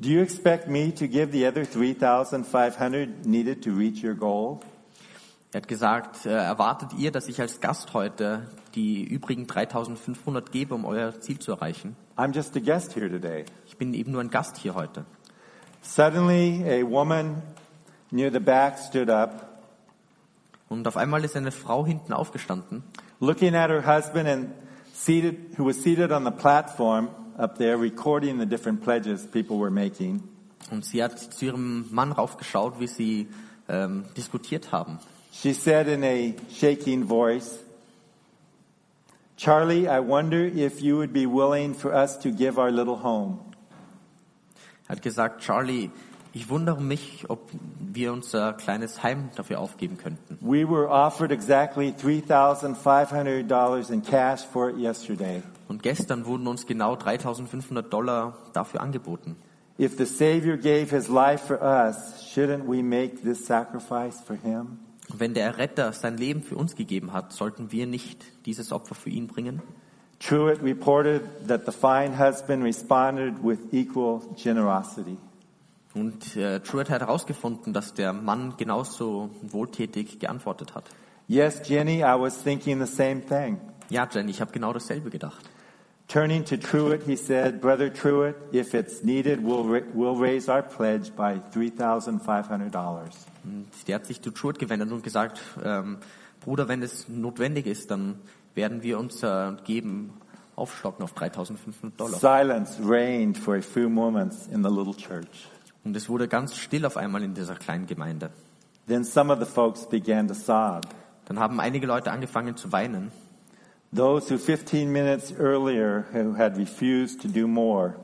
[0.01, 4.61] Do you expect me to give the other 3,500 needed to reach your goal?
[5.51, 10.77] er hat gesagt, äh, erwartet ihr, dass ich als Gast heute die übrigen 3.500 gebe,
[10.77, 11.97] um euer Ziel zu erreichen?
[12.17, 13.45] I'm just a guest here today.
[13.67, 15.05] Ich bin eben nur ein Gast hier heute.
[15.83, 17.43] Suddenly, a woman
[18.13, 19.49] near the back stood up,
[20.69, 22.85] Und auf einmal ist eine Frau hinten aufgestanden,
[23.19, 24.51] looking at her husband and
[24.93, 29.70] seated, who was seated on the platform up there, recording the different pledges people were
[29.70, 30.22] making.
[30.70, 33.29] und sie hat zu ihrem Mann raufgeschaut, wie sie
[33.68, 34.98] ähm, diskutiert haben.
[35.33, 37.59] She said in a shaking voice,
[39.37, 43.38] Charlie, I wonder if you would be willing for us to give our little home.
[44.88, 45.90] Hat gesagt, Charlie,
[46.33, 50.38] ich wundere mich, ob wir unser kleines Heim dafür aufgeben könnten.
[50.40, 55.42] We were offered exactly $3,500 in cash for it yesterday.
[55.68, 59.37] Und gestern wurden uns genau 3500 Dollar dafür angeboten.
[59.78, 64.78] If the Savior gave his life for us, shouldn't we make this sacrifice for him?
[65.16, 69.11] Wenn der Retter sein Leben für uns gegeben hat, sollten wir nicht dieses Opfer für
[69.11, 69.62] ihn bringen?
[70.18, 75.16] Truett reported that the fine husband responded with equal generosity.
[75.94, 80.85] Und äh, Truett hat herausgefunden, dass der Mann genauso wohltätig geantwortet hat.
[81.28, 83.59] Yes, Jenny, I was thinking the same thing.
[83.90, 85.48] Ja, Jenny, ich habe genau dasselbe gedacht.
[86.09, 91.14] Turning to Truett, he said, Brother Truett, if it's needed, we'll, we'll raise our pledge
[91.14, 93.11] by $3,500.
[93.44, 95.99] Und der hat sich zu Truett gewendet und gesagt, ähm,
[96.40, 98.14] Bruder, wenn es notwendig ist, dann
[98.55, 100.14] werden wir unser Geben
[100.57, 102.18] aufstocken auf 3500 Dollar.
[102.18, 105.47] Silence reigned for a few moments in the little church.
[105.85, 108.31] Und es wurde ganz still auf einmal in dieser kleinen Gemeinde.
[108.87, 110.87] Then some of the folks began to sob.
[111.27, 113.12] Dann haben einige Leute angefangen zu weinen.
[113.94, 117.94] Those who 15 minutes earlier who had refused to do more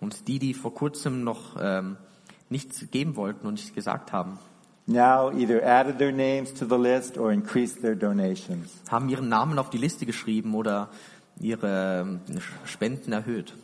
[0.00, 1.96] Und die, die vor kurzem noch ähm,
[2.48, 4.38] nichts geben wollten und nichts gesagt haben,
[4.86, 8.70] now either added their names to the list or increased their donations.
[8.90, 10.88] haben ihren Namen auf die Liste geschrieben oder
[11.38, 12.20] ihre ähm,
[12.64, 13.54] Spenden erhöht.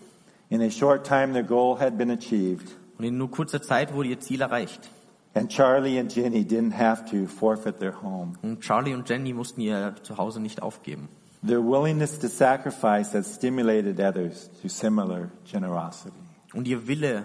[0.50, 4.10] In a short time, their goal had been achieved, Und in nur kurzer Zeit wurde
[4.10, 4.90] ihr Ziel erreicht.
[5.34, 8.34] and Charlie and Jenny didn't have to forfeit their home.
[8.42, 11.08] Und Charlie und Jenny mussten ihr Zuhause nicht aufgeben.
[11.42, 16.16] Their willingness to sacrifice has stimulated others to similar generosity.
[16.52, 17.24] Und ihr Wille,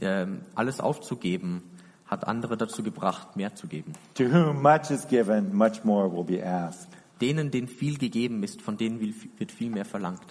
[0.00, 1.62] ähm, alles aufzugeben,
[2.06, 3.92] hat andere dazu gebracht, mehr zu geben.
[4.14, 6.88] To whom much is given, much more will be asked.
[7.20, 10.22] Denen, denen viel gegeben ist, von denen wird viel mehr verlangt.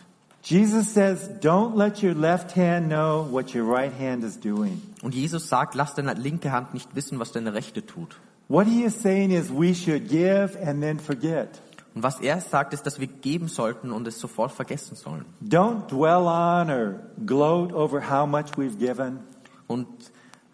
[0.44, 4.82] Jesus says, Don't let your left hand know what your right hand is doing.
[5.02, 8.18] Und Jesus sagt, lass deine linke Hand nicht wissen, was deine rechte tut.
[8.48, 11.62] What he is saying is we should give and then forget.
[11.94, 15.26] Und was er sagt, ist, dass wir geben sollten und es sofort vergessen sollen.
[15.44, 19.20] Don't dwell on or gloat over how much we've given.
[19.68, 19.88] Und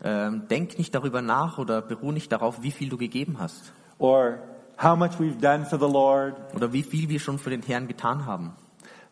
[0.04, 4.39] ähm, denk nicht darüber nach oder beruh nicht darauf, wie viel du gegeben hast or
[4.78, 6.36] how much we've done for the Lord.
[6.56, 8.54] oder wie viel wir schon für den Herrn getan haben.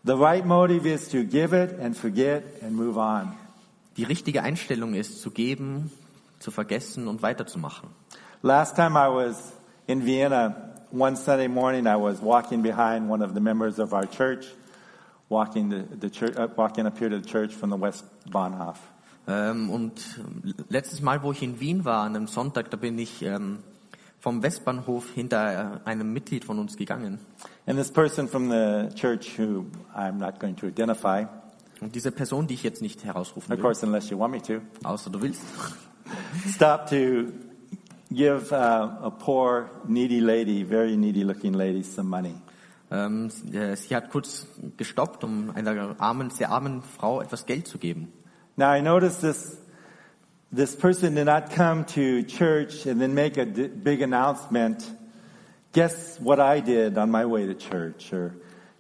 [0.03, 3.33] The right motive is to give it and forget and move on.
[3.97, 5.89] Die richtige Einstellung ist, zu geben,
[6.39, 7.89] zu vergessen und weiterzumachen.
[8.43, 9.53] Last time I was
[9.87, 14.05] in Vienna, one Sunday morning, I was walking behind one of the members of our
[14.05, 14.47] church,
[15.29, 18.77] walking the, the church, uh, walking up here to the church from the West Bahnhof.
[19.27, 20.19] Ähm, und
[20.69, 23.59] letztes Mal, wo ich in Wien war, an einem Sonntag, da bin ich ähm,
[24.19, 27.19] vom Westbahnhof hinter einem Mitglied von uns gegangen.
[27.65, 31.25] And this person from the church, who I'm not going to identify,
[31.81, 34.41] Und diese Person, die ich jetzt nicht herausrufen of will, course, unless you want me
[34.41, 35.41] to, außer du willst,
[36.47, 37.33] stopped to
[38.15, 42.35] give uh, a poor, needy lady, very needy looking lady, some money.
[42.91, 44.47] ähm, äh, sie hat kurz
[44.77, 48.11] gestoppt, um einer armen, sehr armen Frau etwas Geld zu geben.
[48.57, 49.57] Now I noticed this,
[50.55, 54.83] this person did not come to church and then make a big announcement.
[55.73, 58.13] Guess what I did on my way to church?
[58.13, 58.35] Or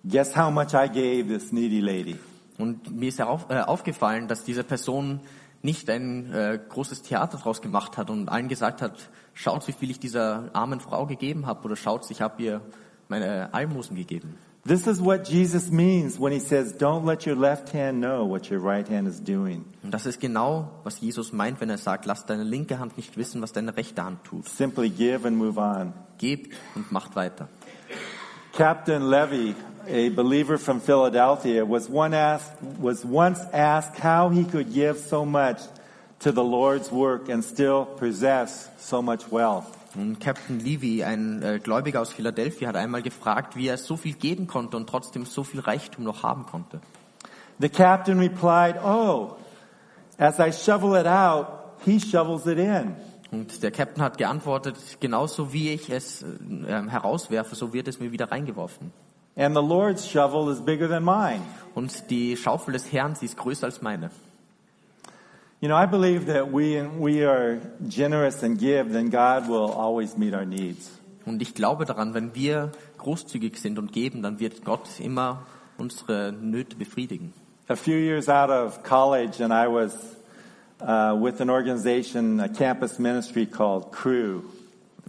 [0.07, 2.17] guess how much I gave this needy lady?
[2.57, 5.19] Und mir ist herauf, äh, aufgefallen, dass diese Person
[5.61, 9.91] nicht ein äh, großes Theater draus gemacht hat und allen gesagt hat, schaut, wie viel
[9.91, 12.61] ich dieser armen Frau gegeben habe oder schaut, ich habe ihr
[13.07, 14.39] meine Almosen gegeben.
[14.67, 18.49] This is what Jesus means when he says, don't let your left hand know what
[18.49, 19.63] your right hand is doing.
[19.83, 23.15] Und das ist genau, was Jesus meint, wenn er sagt, lass deine linke Hand nicht
[23.15, 24.49] wissen, was deine rechte Hand tut.
[24.49, 25.93] Simply give and move on.
[26.17, 27.47] Gebt und macht weiter.
[28.53, 29.53] Captain Levy,
[29.87, 35.25] a believer from Philadelphia, was, one asked, was once asked how he could give so
[35.25, 35.59] much
[36.25, 39.67] to the Lord's work and still possess so much wealth.
[39.93, 44.13] Und Captain Levy, ein äh, Gläubiger aus Philadelphia, hat einmal gefragt, wie er so viel
[44.13, 46.81] geben konnte und trotzdem so viel Reichtum noch haben konnte.
[47.59, 49.35] The captain replied, Oh,
[50.17, 51.47] as I shovel it out,
[51.85, 52.95] he shovels it in.
[53.31, 56.25] Und der Captain hat geantwortet, genauso wie ich es äh,
[56.67, 58.91] ähm, herauswerfe, so wird es mir wieder reingeworfen.
[59.37, 61.41] And the Lord's shovel is bigger than mine.
[61.75, 64.09] Und die Schaufel des Herrn, sie ist größer als meine.
[65.65, 70.15] You know, I believe that we we are generous and give, then God will always
[70.15, 70.91] meet our needs.
[71.25, 75.47] Und ich glaube daran, wenn wir großzügig sind und geben, dann wird Gott immer
[75.79, 77.33] unsere Nöte befriedigen.
[77.67, 79.95] A few years out of college, and I was
[80.81, 84.41] uh, with an organization, a campus ministry called Crew.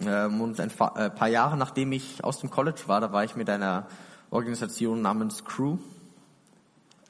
[0.00, 3.36] Ähm, und ein äh, paar Jahre nachdem ich aus dem College war, da war ich
[3.36, 3.84] mit einer
[4.30, 5.76] Organisation namens Crew.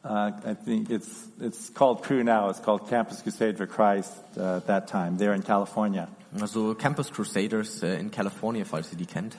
[0.06, 2.48] Uh, I think it's it's called Crew now.
[2.48, 4.12] It's called Campus Crusade for Christ.
[4.36, 6.06] Uh, at that time, they're in California.
[6.40, 9.36] Also Campus Crusaders äh, in California, falls ihr die kennt.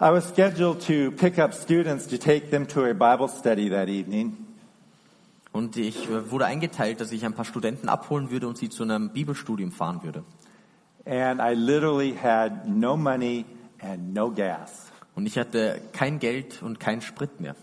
[0.00, 3.88] I was scheduled to pick up students to take them to a Bible study that
[3.88, 4.36] evening.
[5.52, 8.82] Und ich äh, wurde eingeteilt, dass ich ein paar Studenten abholen würde und sie zu
[8.82, 10.24] einem Bibelstudium fahren würde.
[11.06, 13.44] And I literally had no money
[13.80, 14.90] and no gas.
[15.14, 17.54] Und ich hatte kein Geld und keinen Sprit mehr.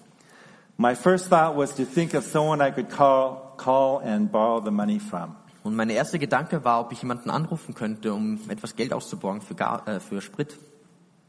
[0.82, 4.72] My first thought was to think of someone I could call, call and borrow the
[4.72, 5.36] money from.
[5.64, 9.54] Und mein erster Gedanke war, ob ich jemanden anrufen könnte, um etwas Geld auszuborgen für,
[9.54, 10.58] Gar, äh, für Sprit.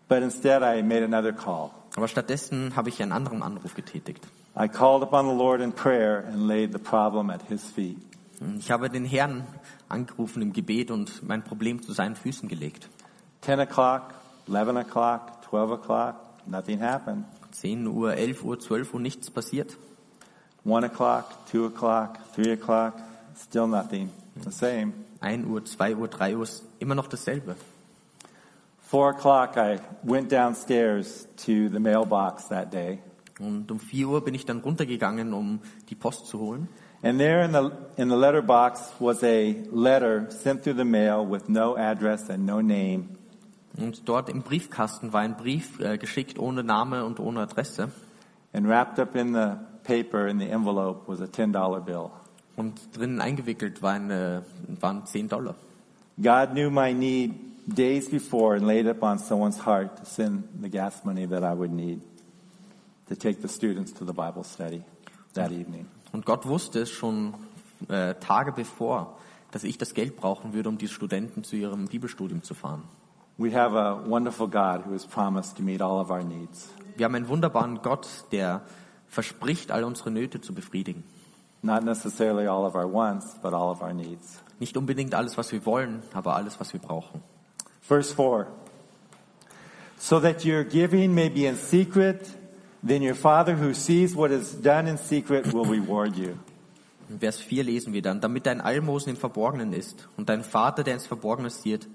[0.08, 1.70] But instead, I made another call.
[1.96, 4.26] Aber stattdessen habe ich einen anderen Anruf getätigt.
[4.58, 7.98] I called upon the Lord in prayer and laid the problem at His feet.
[8.40, 9.46] Und Ich habe den Herrn
[9.90, 12.88] angerufen im Gebet und mein Problem zu seinen Füßen gelegt.
[13.42, 14.14] 10 o'clock,
[14.48, 16.14] 11 o'clock, 12 o'clock,
[16.46, 17.26] nothing happened.
[17.52, 19.76] 10 Uhr, 11 Uhr, 12 Uhr, nichts passiert.
[20.64, 22.94] 1 o'clock, 2 o'clock, 3 o'clock,
[23.36, 24.10] still nothing.
[24.44, 24.92] The same.
[25.20, 26.46] 1 Uhr, 2 Uhr, 3 Uhr,
[26.78, 27.56] immer noch dasselbe.
[28.90, 32.98] 4 o'clock, I went downstairs to the mailbox that day.
[33.40, 36.68] Und um 4 Uhr bin ich dann runtergegangen, um die Post zu holen.
[37.02, 41.48] And there in the, in the letterbox was a letter sent through the mail with
[41.48, 43.08] no address and no name.
[43.76, 47.90] Und dort im Briefkasten war ein Brief äh, geschickt ohne Name und ohne Adresse.
[48.52, 52.10] And wrapped up in the paper in the envelope was a $10 bill.
[52.56, 54.42] Und drinnen eingewickelt waren, äh,
[54.80, 55.54] waren 10 Dollar.
[56.20, 57.32] God knew my need
[57.66, 61.72] days before and laid upon someone's heart to send the gas money that I would
[61.72, 62.02] need
[63.08, 64.82] to take the students to the Bible study
[65.34, 65.86] that evening.
[66.12, 67.34] Und Gott wusste es schon
[67.88, 69.16] äh, Tage bevor,
[69.50, 72.82] dass ich das Geld brauchen würde, um die Studenten zu ihrem Bibelstudium zu fahren.
[73.38, 76.68] We have a wonderful God who has promised to meet all of our needs.
[76.96, 78.60] Wir haben einen wunderbaren Gott, der
[79.08, 81.04] verspricht, all unsere Nöte zu befriedigen.
[81.62, 84.42] Not necessarily all of our wants, but all of our needs.
[84.58, 87.22] Nicht unbedingt alles, was wir wollen, aber alles, was wir brauchen.
[87.80, 88.46] Verse 4
[89.98, 92.28] So that your giving may be in secret,
[92.82, 96.36] then your Father who sees what is done in secret will reward you.
[97.08, 100.82] In Vers 4 lesen wir dann, damit dein Almosen im Verborgenen ist und dein Vater,
[100.82, 101.86] der ins Verborgene sieht,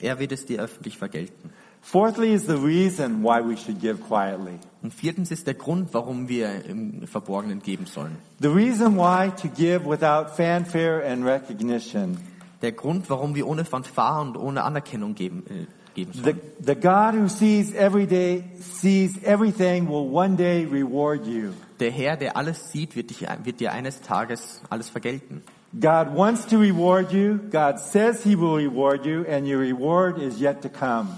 [0.00, 1.50] er wird es dir öffentlich vergelten.
[1.80, 4.58] Fourthly is the reason why we should give quietly.
[4.82, 8.16] Und viertens ist der Grund, warum wir im Verborgenen geben sollen.
[8.40, 12.18] The reason why to give without fanfare and recognition.
[12.62, 16.40] Der Grund, warum wir ohne Fanfare und ohne Anerkennung geben, äh, geben The, sollen.
[16.60, 21.52] the God who sees every day, sees everything will one day reward you.
[21.78, 25.42] Der Herr, der alles sieht, wird, dich, wird dir eines Tages alles vergelten.
[25.72, 27.38] God wants to reward you.
[27.50, 31.08] God says he will reward you and your reward is yet to come.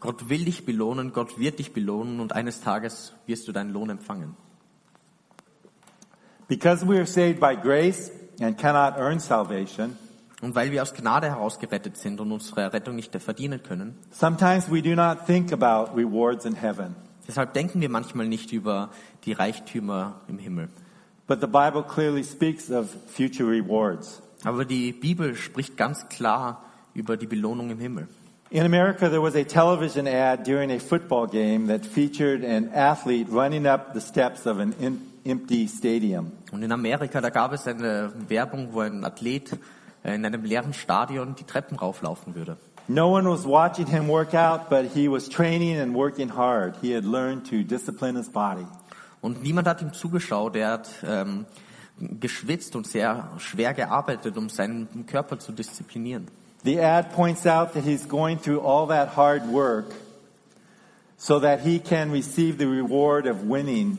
[0.00, 3.90] Gott will dich belohnen, Gott wird dich belohnen und eines Tages wirst du deinen Lohn
[3.90, 4.36] empfangen.
[6.48, 9.96] Because we are saved by grace and cannot earn salvation,
[10.42, 14.70] Und weil wir aus Gnade heraus gerettet sind und unsere Rettung nicht verdienen können, sometimes
[14.70, 16.96] we do not think about rewards in heaven.
[17.26, 18.90] deshalb denken wir manchmal nicht über
[19.24, 20.68] die Reichtümer im Himmel.
[21.26, 24.20] But the Bible clearly speaks of future rewards.
[24.44, 28.08] Aber die Bibel spricht ganz klar über die Belohnung im Himmel.
[28.50, 33.28] In America, there was a television ad during a football game that featured an athlete
[33.30, 36.32] running up the steps of an em- empty stadium.
[36.52, 39.58] Und in Amerika, da gab es eine Werbung, wo ein Athlet
[40.04, 42.58] äh, in einem leeren Stadion die Treppen rauflaufen würde.
[42.86, 46.74] No one was watching him work out, but he was training and working hard.
[46.82, 48.66] He had learned to discipline his body.
[49.24, 50.54] Und niemand hat ihm zugeschaut.
[50.54, 51.46] Er hat ähm,
[51.98, 56.26] geschwitzt und sehr schwer gearbeitet, um seinen Körper zu disziplinieren.
[56.62, 59.86] The ad points out that he's going through all that hard work
[61.16, 63.96] so that he can receive the reward of winning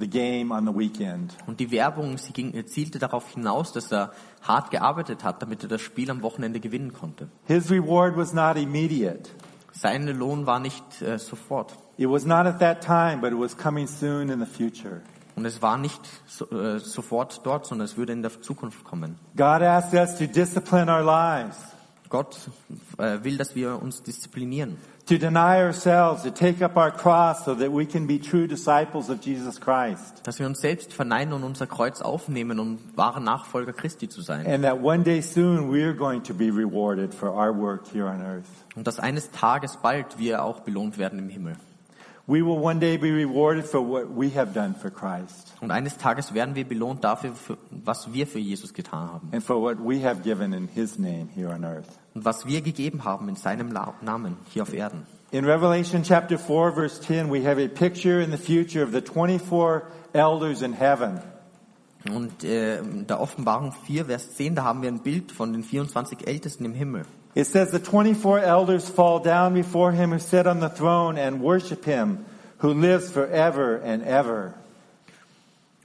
[0.00, 1.36] the game on the weekend.
[1.46, 4.10] Und die Werbung, sie ging, zielte darauf hinaus, dass er
[4.42, 7.28] hart gearbeitet hat, damit er das Spiel am Wochenende gewinnen konnte.
[7.46, 9.30] His reward was not immediate.
[9.76, 11.76] Sein Lohn war nicht äh, sofort.
[11.96, 15.02] It was not at that time, but it was coming soon in the future.
[15.36, 19.18] Und es war nicht so, äh, sofort dort, sondern es würde in der Zukunft kommen.
[19.36, 21.73] God asks us to discipline our lives.
[22.14, 22.38] Gott
[22.98, 24.76] äh, will, dass wir uns disziplinieren.
[25.06, 29.10] To deny ourselves, to take up our cross so that we can be true disciples
[29.10, 30.20] of Jesus Christ.
[30.22, 34.46] Dass wir uns selbst verneinen und unser Kreuz aufnehmen, um wahre Nachfolger Christi zu sein.
[34.46, 38.06] And that one day soon we are going to be rewarded for our work here
[38.06, 38.46] on earth.
[38.76, 41.56] Und dass eines Tages bald wir auch belohnt werden im Himmel.
[42.26, 45.98] We will one day be rewarded for what we have done for Christ Und eines
[45.98, 49.28] Tages werden wir belohnt dafür, für, was wir für Jesus getan haben.
[49.32, 51.98] and for what we have given in His name here on earth.
[52.14, 55.06] Und was wir gegeben haben in seinem Namen hier auf Erden.
[55.32, 59.00] In Revelation chapter 4 verse 10, we have a picture in the future of the
[59.00, 61.20] 24 elders in heaven.
[62.08, 65.64] Und äh, in der Offenbarung 4, Vers 10, da haben wir ein Bild von den
[65.64, 67.04] 24 Ältesten im Himmel.
[67.34, 71.42] It says the 24 elders fall down before him who sat on the throne and
[71.42, 72.18] worship him
[72.58, 74.54] who lives forever and ever.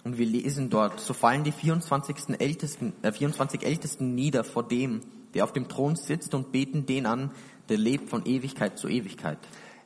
[0.04, 2.40] Und wir lesen dort, so fallen die 24.
[2.40, 5.02] Ältesten, äh, 24 Ältesten nieder vor dem,
[5.34, 7.32] der auf dem Thron sitzt und beten den an,
[7.70, 9.38] der lebt von Ewigkeit zu Ewigkeit.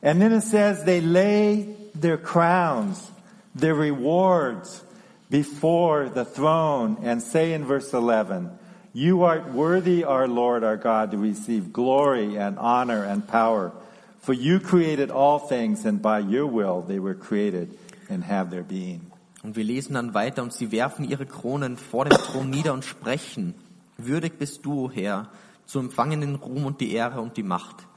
[0.01, 3.11] And then it says they lay their crowns,
[3.55, 4.83] their rewards
[5.29, 8.51] before the throne and say in verse 11,
[8.93, 13.71] You art worthy, our Lord, our God, to receive glory and honor and power.
[14.19, 17.77] For you created all things and by your will they were created
[18.09, 19.09] and have their being.
[19.41, 22.85] Und wir lesen dann weiter, und sie werfen ihre Kronen vor dem Thron nieder und
[22.85, 23.53] sprechen,
[23.97, 25.29] würdig bist du, Herr,
[25.65, 27.87] zu empfangen den Ruhm und die Ehre und die Macht.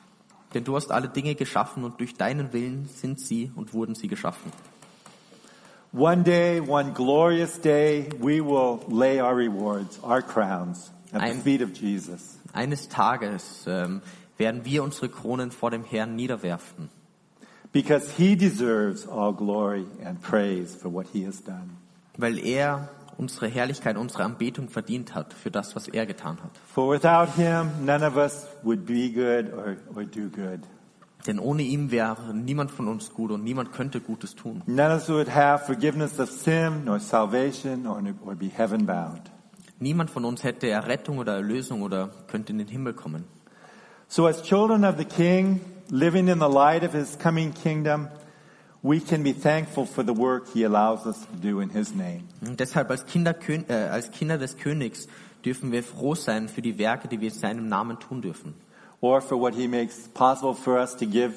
[0.54, 4.08] Denn du hast alle Dinge geschaffen und durch deinen Willen sind sie und wurden sie
[4.08, 4.52] geschaffen.
[5.92, 11.40] One day, one glorious day, we will lay our rewards, our crowns at the Ein-
[11.42, 12.38] feet of Jesus.
[12.52, 14.02] Eines Tages ähm,
[14.38, 16.88] werden wir unsere Kronen vor dem Herrn niederwerfen,
[17.72, 21.70] Because he deserves all glory and praise for what he has done.
[22.16, 22.88] weil er
[23.18, 26.50] unsere Herrlichkeit, unsere Anbetung verdient hat für das, was er getan hat.
[26.72, 30.60] For without him, none of us would be good or, or do good.
[31.26, 34.62] Denn ohne ihn wäre niemand von uns gut und niemand könnte Gutes tun.
[34.66, 39.22] None of us would have forgiveness of sin, nor salvation, or, or be heaven bound.
[39.78, 43.24] Niemand von uns hätte Errettung oder Erlösung oder könnte in den Himmel kommen.
[44.08, 45.60] So, as children of the King,
[45.90, 48.08] living in the light of his coming kingdom,
[48.86, 52.24] we can be thankful for the work he allows us to do in his name.
[52.46, 55.08] Und deshalb als Kinder, äh, als Kinder des Königs
[55.44, 58.54] dürfen wir froh sein für die Werke, die wir in seinem Namen tun dürfen.
[59.00, 61.34] or for what he makes possible for us to give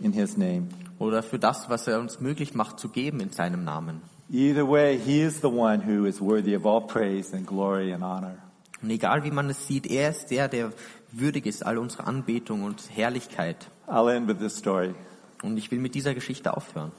[0.00, 0.68] in his name.
[0.98, 4.00] Oder für das, was er uns möglich macht zu geben in seinem Namen.
[4.30, 8.02] Either way, he is the one who is worthy of all praise and glory and
[8.02, 8.38] honor.
[8.82, 10.72] Und egal wie man es sieht, er ist der, der
[11.12, 13.70] würdig ist, all unsere Anbetung und Herrlichkeit.
[13.86, 14.94] I'll end with this story.
[15.42, 16.92] Und ich will mit dieser Geschichte aufhören.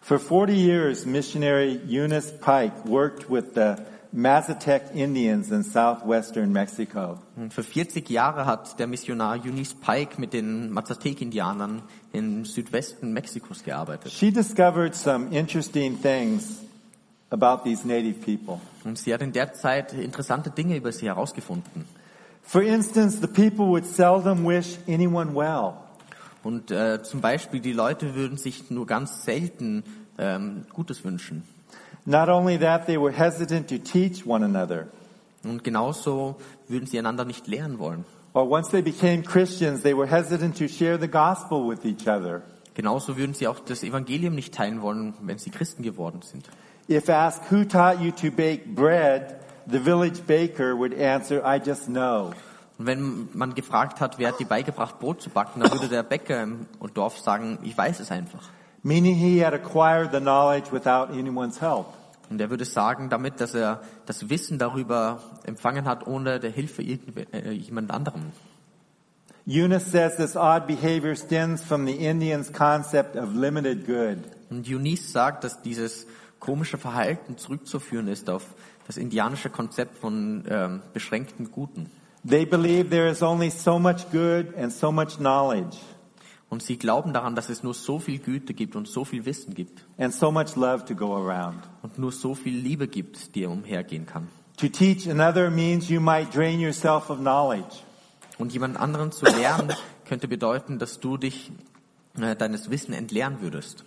[0.00, 3.76] For 40 years, missionary Eunice Pike worked with the
[4.14, 7.18] Mazatec Indians in southwestern Mexico.
[7.36, 11.82] Und für 40 Jahre hat der Missionar Eunice Pike mit den Mazatec-Indianern
[12.12, 14.12] im Südwesten Mexikos gearbeitet.
[14.12, 16.60] She discovered some interesting things
[17.30, 18.60] about these native people.
[18.84, 21.84] Und sie hat in der Zeit interessante Dinge über sie herausgefunden.
[22.42, 25.83] For instance, the people would seldom wish anyone well.
[26.44, 29.82] Und äh, zum Beispiel die Leute würden sich nur ganz selten
[30.18, 31.42] ähm, Gutes wünschen.
[32.04, 34.88] Not only that, they were hesitant to teach one another.
[35.42, 36.36] Und genauso
[36.68, 38.04] würden sie einander nicht lehren wollen.
[38.34, 42.42] Or once they became Christians, they were hesitant to share the gospel with each other.
[42.74, 46.48] Genauso würden sie auch das Evangelium nicht teilen wollen, wenn sie Christen geworden sind.
[46.88, 49.36] If asked who taught you to bake bread,
[49.70, 52.32] the village baker would answer, I just know.
[52.78, 56.02] Und wenn man gefragt hat, wer hat dir beigebracht, Brot zu backen, dann würde der
[56.02, 58.48] Bäcker im Dorf sagen, ich weiß es einfach.
[58.82, 61.86] Meaning he had acquired the knowledge without anyone's help.
[62.30, 66.82] Und er würde sagen damit, dass er das Wissen darüber empfangen hat, ohne der Hilfe
[66.82, 68.32] äh, jemand anderem.
[69.46, 74.18] Eunice says this odd behavior stems from the Indians' concept of limited good.
[74.50, 76.06] Und Eunice sagt, dass dieses
[76.40, 78.44] komische Verhalten zurückzuführen ist auf
[78.86, 81.90] das indianische Konzept von ähm, beschränkten Guten.
[82.26, 85.76] They believe there is only so much good and so much knowledge
[86.48, 89.54] Und sie glauben daran, dass es nur so viel Güte gibt und so viel Wissen
[89.54, 91.62] gibt and so much love to go around.
[91.82, 94.28] und nur so viel Liebe gibt, die umhergehen kann.
[94.58, 97.82] To teach another means you might drain yourself of knowledge.
[98.38, 99.72] Und jemand anderen zu lernen,
[100.04, 101.50] könnte bedeuten, dass du dich
[102.20, 103.84] äh, deines Wissen entleeren würdest.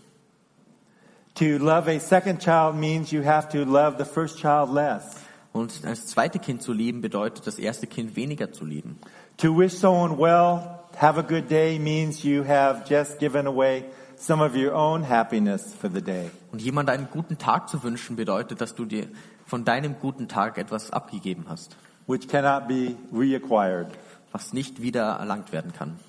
[1.36, 5.16] To love a second child means you have to love the first child less.
[5.58, 9.00] Und das zweite Kind zu lieben bedeutet, das erste Kind weniger zu lieben.
[9.38, 10.62] To wish someone well,
[10.98, 13.86] have a good day means you have just given away
[14.16, 16.30] some of your own happiness for the day.
[16.52, 19.08] Und jemand einen guten Tag zu wünschen bedeutet, dass du dir
[19.46, 21.76] von deinem guten Tag etwas abgegeben hast.
[22.08, 23.88] which cannot be reacquired.
[24.32, 26.00] was nicht wieder erlangt werden kann.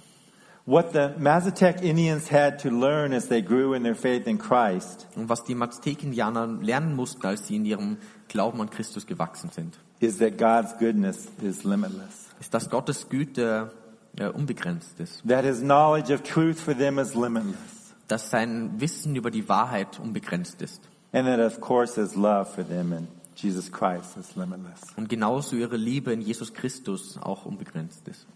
[0.69, 5.07] What the Mazatec Indians had to learn as they grew in their faith in Christ
[5.17, 7.97] Und was die Mazteken-Indianer lernen mussten, als sie in ihrem
[8.29, 12.29] Glauben an Christus gewachsen sind, is that God's goodness is limitless.
[12.39, 13.71] ist, dass Gottes Güte
[14.19, 15.23] äh, unbegrenzt ist.
[15.27, 17.95] That his knowledge of truth for them is limitless.
[18.07, 20.83] Dass sein Wissen über die Wahrheit unbegrenzt ist.
[21.13, 24.83] And that of course his love for them in Jesus Christ is limitless.
[24.99, 28.27] Und genauso ihre Liebe in Jesus Christus auch unbegrenzt ist.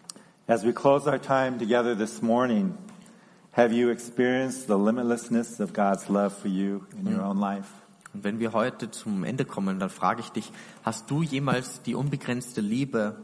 [0.49, 2.77] As we close our time together this morning,
[3.53, 7.69] have you experienced the limitlessness of God's love for you in your own life?
[8.13, 10.51] Und wenn wir heute zum Ende kommen, dann frage ich dich,
[10.83, 13.19] hast du jemals die unbegrenzte Liebe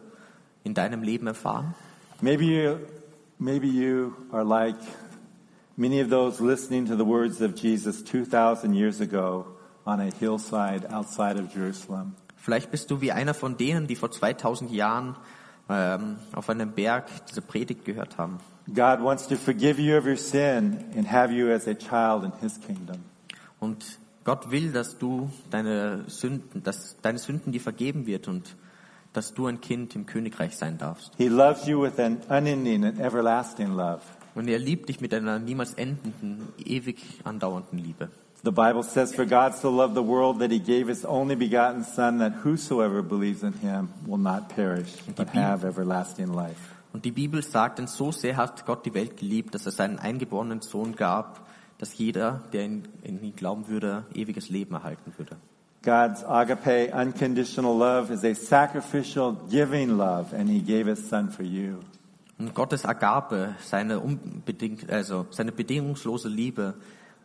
[0.62, 1.74] in deinem Leben erfahren?
[2.20, 2.76] Maybe you,
[3.40, 4.78] maybe you are like
[5.76, 9.44] many of those listening to the words of Jesus 2,000 years ago
[9.84, 12.14] on a hillside outside of Jerusalem.
[12.36, 15.16] Vielleicht bist du wie einer von denen, die vor 2000 Jahren
[15.68, 18.38] ähm, auf einem Berg diese Predigt gehört haben.
[18.68, 22.32] God wants to forgive you of your sin and have you as a child in
[22.40, 22.98] His kingdom.
[23.60, 28.56] Und Gott will, dass du deine Sünden, dass deine Sünden dir vergeben wird und
[29.12, 31.12] dass du ein Kind im Königreich sein darfst.
[31.16, 34.02] He loves you with an unending and everlasting love.
[34.34, 38.10] Und er liebt dich mit einer niemals endenden, ewig andauernden Liebe.
[38.44, 41.84] The Bible says, For God so loved the world that He gave His only begotten
[41.84, 46.74] Son, that whosoever believes in Him will not perish, but have everlasting life.
[46.92, 49.98] Und die Bibel sagt, denn so sehr hat Gott die Welt geliebt, dass er seinen
[49.98, 51.46] eingeborenen Sohn gab,
[51.78, 55.36] dass jeder, der in, in ihn glauben würde, ewiges Leben erhalten würde.
[55.82, 61.44] God's agape, unconditional love is a sacrificial, giving love, and He gave His Son for
[61.44, 61.80] you.
[62.38, 66.74] Und Gottes Agape, seine, unbedingt, also seine bedingungslose Liebe,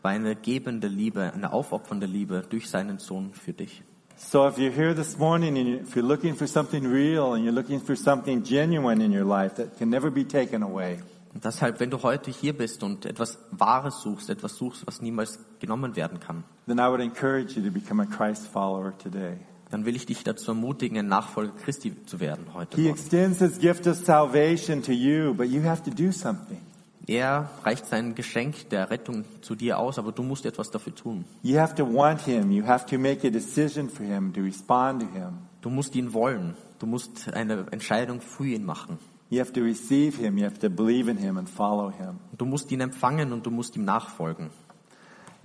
[0.03, 3.81] war eine gebende Liebe, eine aufopfernde Liebe durch seinen Sohn für dich.
[4.15, 7.51] So if you're here this morning and if you're looking for something real and you're
[7.53, 10.99] looking for something genuine in your life that can never be taken away,
[11.33, 15.39] Und deshalb, wenn du heute hier bist und etwas Wahres suchst, etwas suchst, was niemals
[15.59, 19.37] genommen werden kann, then I would encourage you to become a Christ follower today.
[19.71, 22.79] dann will ich dich dazu ermutigen, ein Nachfolger Christi zu werden heute.
[22.79, 26.59] He extends His gift of salvation to you, but you have to do something.
[27.05, 31.25] Er reicht sein Geschenk der Rettung zu dir aus, aber du musst etwas dafür tun.
[31.41, 32.51] You have to want Him.
[32.51, 35.39] You have to make a decision for Him, to respond to Him.
[35.61, 36.55] Du musst ihn wollen.
[36.79, 38.99] Du musst eine Entscheidung für ihn machen.
[39.29, 40.37] You have to receive Him.
[40.37, 42.19] You have to believe in Him and follow Him.
[42.37, 44.49] Du musst ihn empfangen und du musst ihm nachfolgen.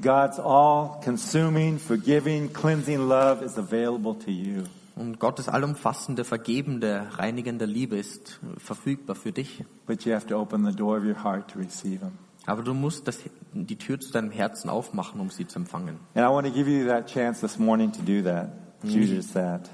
[0.01, 4.65] God's all consuming, forgiving, cleansing love is available to you.
[4.99, 9.65] Und Gottes allumfassende, vergebende, reinigende Liebe ist verfügbar für dich.
[9.87, 12.13] But you have to open the door of your heart to receive Him.
[12.47, 13.21] Aber du musst das,
[13.53, 16.01] die Tür zu deinem Herzen aufmachen, um sie zu empfangen.
[16.15, 18.51] And I want to give you that chance this morning to do that.
[18.81, 19.71] To do just that.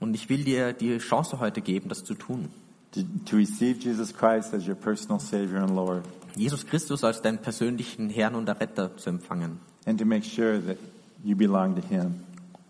[0.00, 2.48] Und ich will dir die Chance heute geben, das zu tun.
[2.92, 6.04] To, to receive Jesus Christ as your personal Savior and Lord.
[6.36, 10.76] Jesus Christus als deinen persönlichen Herrn und Erretter zu empfangen And to make sure that
[11.24, 12.20] you belong to Him.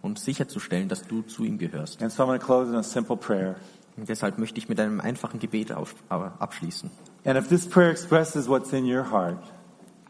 [0.02, 2.02] Und sicherzustellen, dass du zu ihm gehörst.
[2.02, 3.56] And so I'm going to close in a simple prayer.
[3.96, 6.90] Und deshalb möchte ich mit einem einfachen Gebet auf, abschließen.
[7.24, 9.42] And if this prayer expresses what's in your heart,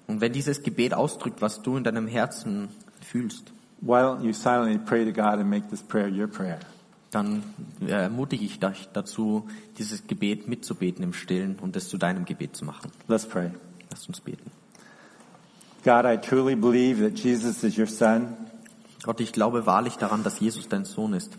[0.07, 2.69] Und wenn dieses Gebet ausdrückt, was du in deinem Herzen
[3.01, 6.59] fühlst, why don't you silently pray to God and make this prayer your prayer?
[7.11, 7.43] dann
[7.81, 12.57] äh, ermutige ich dich dazu, dieses Gebet mitzubeten im Stillen und es zu deinem Gebet
[12.57, 12.91] zu machen.
[13.07, 13.51] Let's pray.
[13.91, 14.51] Lass uns beten.
[15.85, 18.37] God, I truly believe that Jesus is your Son
[19.09, 21.39] Gott, ich glaube wahrlich daran, dass Jesus dein Sohn ist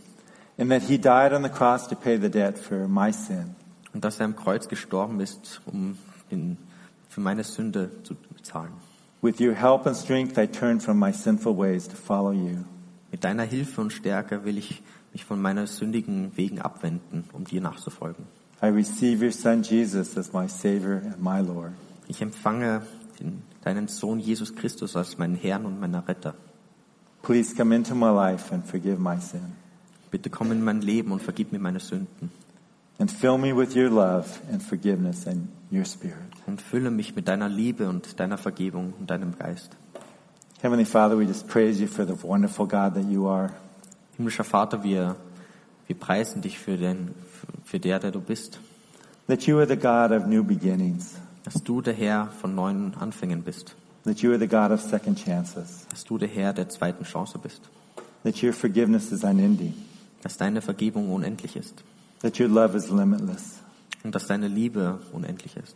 [0.57, 3.53] and that He died on the cross to pay the debt for my sin.
[3.93, 5.95] und dass er am Kreuz gestorben ist, um
[6.31, 6.57] den,
[7.09, 8.71] für meine Sünde zu bezahlen.
[9.21, 12.63] With your help and strength, I turn from my sinful ways to follow you.
[13.11, 14.81] Mit deiner Hilfe und Stärke will ich
[15.13, 18.25] mich von meinen sündigen Wegen abwenden, um dir nachzufolgen.
[18.63, 21.73] I receive your Son Jesus as my Savior and my Lord.
[22.07, 22.81] Ich empfange
[23.19, 26.33] den, deinen Sohn Jesus Christus als meinen Herrn und meinen Retter.
[27.21, 29.53] Please come into my life and forgive my sin.
[30.11, 32.31] Bitte komm in mein Leben und vergib mir meine Sünden
[32.97, 36.17] And fill me with your love and forgiveness and your Spirit.
[36.47, 39.71] und fülle mich mit deiner Liebe und deiner Vergebung und deinem Geist.
[40.61, 43.51] Heavenly Father, we just praise you for the wonderful God that you are.
[44.17, 45.15] Himmlischer Vater, wir,
[45.87, 47.15] wir preisen dich für, den,
[47.63, 48.59] für der, der du bist,
[49.27, 51.15] That you are the God of new beginnings.
[51.45, 53.75] dass du der Herr von neuen Anfängen bist,
[54.05, 55.85] That you are the God of second chances.
[55.89, 57.61] dass du der Herr der zweiten Chance bist,
[58.23, 59.73] That your forgiveness is unending.
[60.21, 61.83] dass deine Vergebung unendlich ist
[62.21, 63.59] That your love is limitless.
[64.03, 65.75] und dass deine Liebe unendlich ist.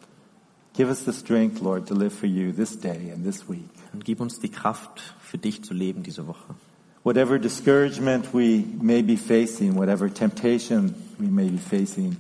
[0.76, 3.70] Give us the strength, Lord, to live for you this day and this week.
[3.94, 6.56] Und gib uns die Kraft, für dich zu leben diese Woche.
[7.04, 12.16] Whatever discouragement we may be facing, whatever temptation we may be facing,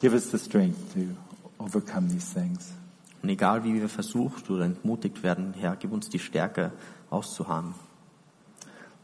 [0.00, 1.00] Give us the strength to
[1.58, 2.72] overcome these things.
[3.22, 6.72] Und egal wie wir versucht oder entmutigt werden, Herr, gib uns die Stärke
[7.10, 7.74] auszuharren.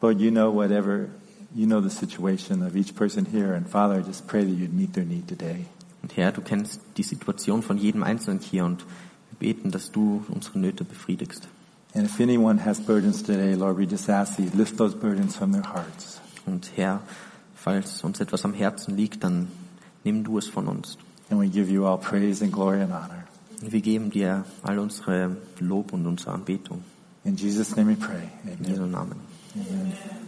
[0.01, 1.09] Lord, you know whatever,
[1.55, 3.55] you know the situation of each person here.
[3.55, 5.67] And Father, I just pray that you'd meet their need today.
[6.03, 8.85] Und Herr, du kennst die Situation von jedem Einzelnen hier und
[9.31, 11.49] wir beten, dass du unsere Nöte befriedigst.
[11.95, 15.35] And if anyone has burdens today, Lord, we just ask that you lift those burdens
[15.35, 16.21] from their hearts.
[16.45, 17.01] Und Herr,
[17.55, 19.49] falls uns etwas am Herzen liegt, dann
[20.05, 20.99] nimm du es von uns.
[21.31, 23.26] And we give you all praise and glory and honor.
[23.61, 26.85] Wir geben dir all unsere Lob und unsere Anbetung.
[27.25, 28.29] In Jesus' name we pray.
[28.45, 28.65] In Amen.
[28.65, 29.17] Jesu Namen.
[29.55, 30.26] Amen.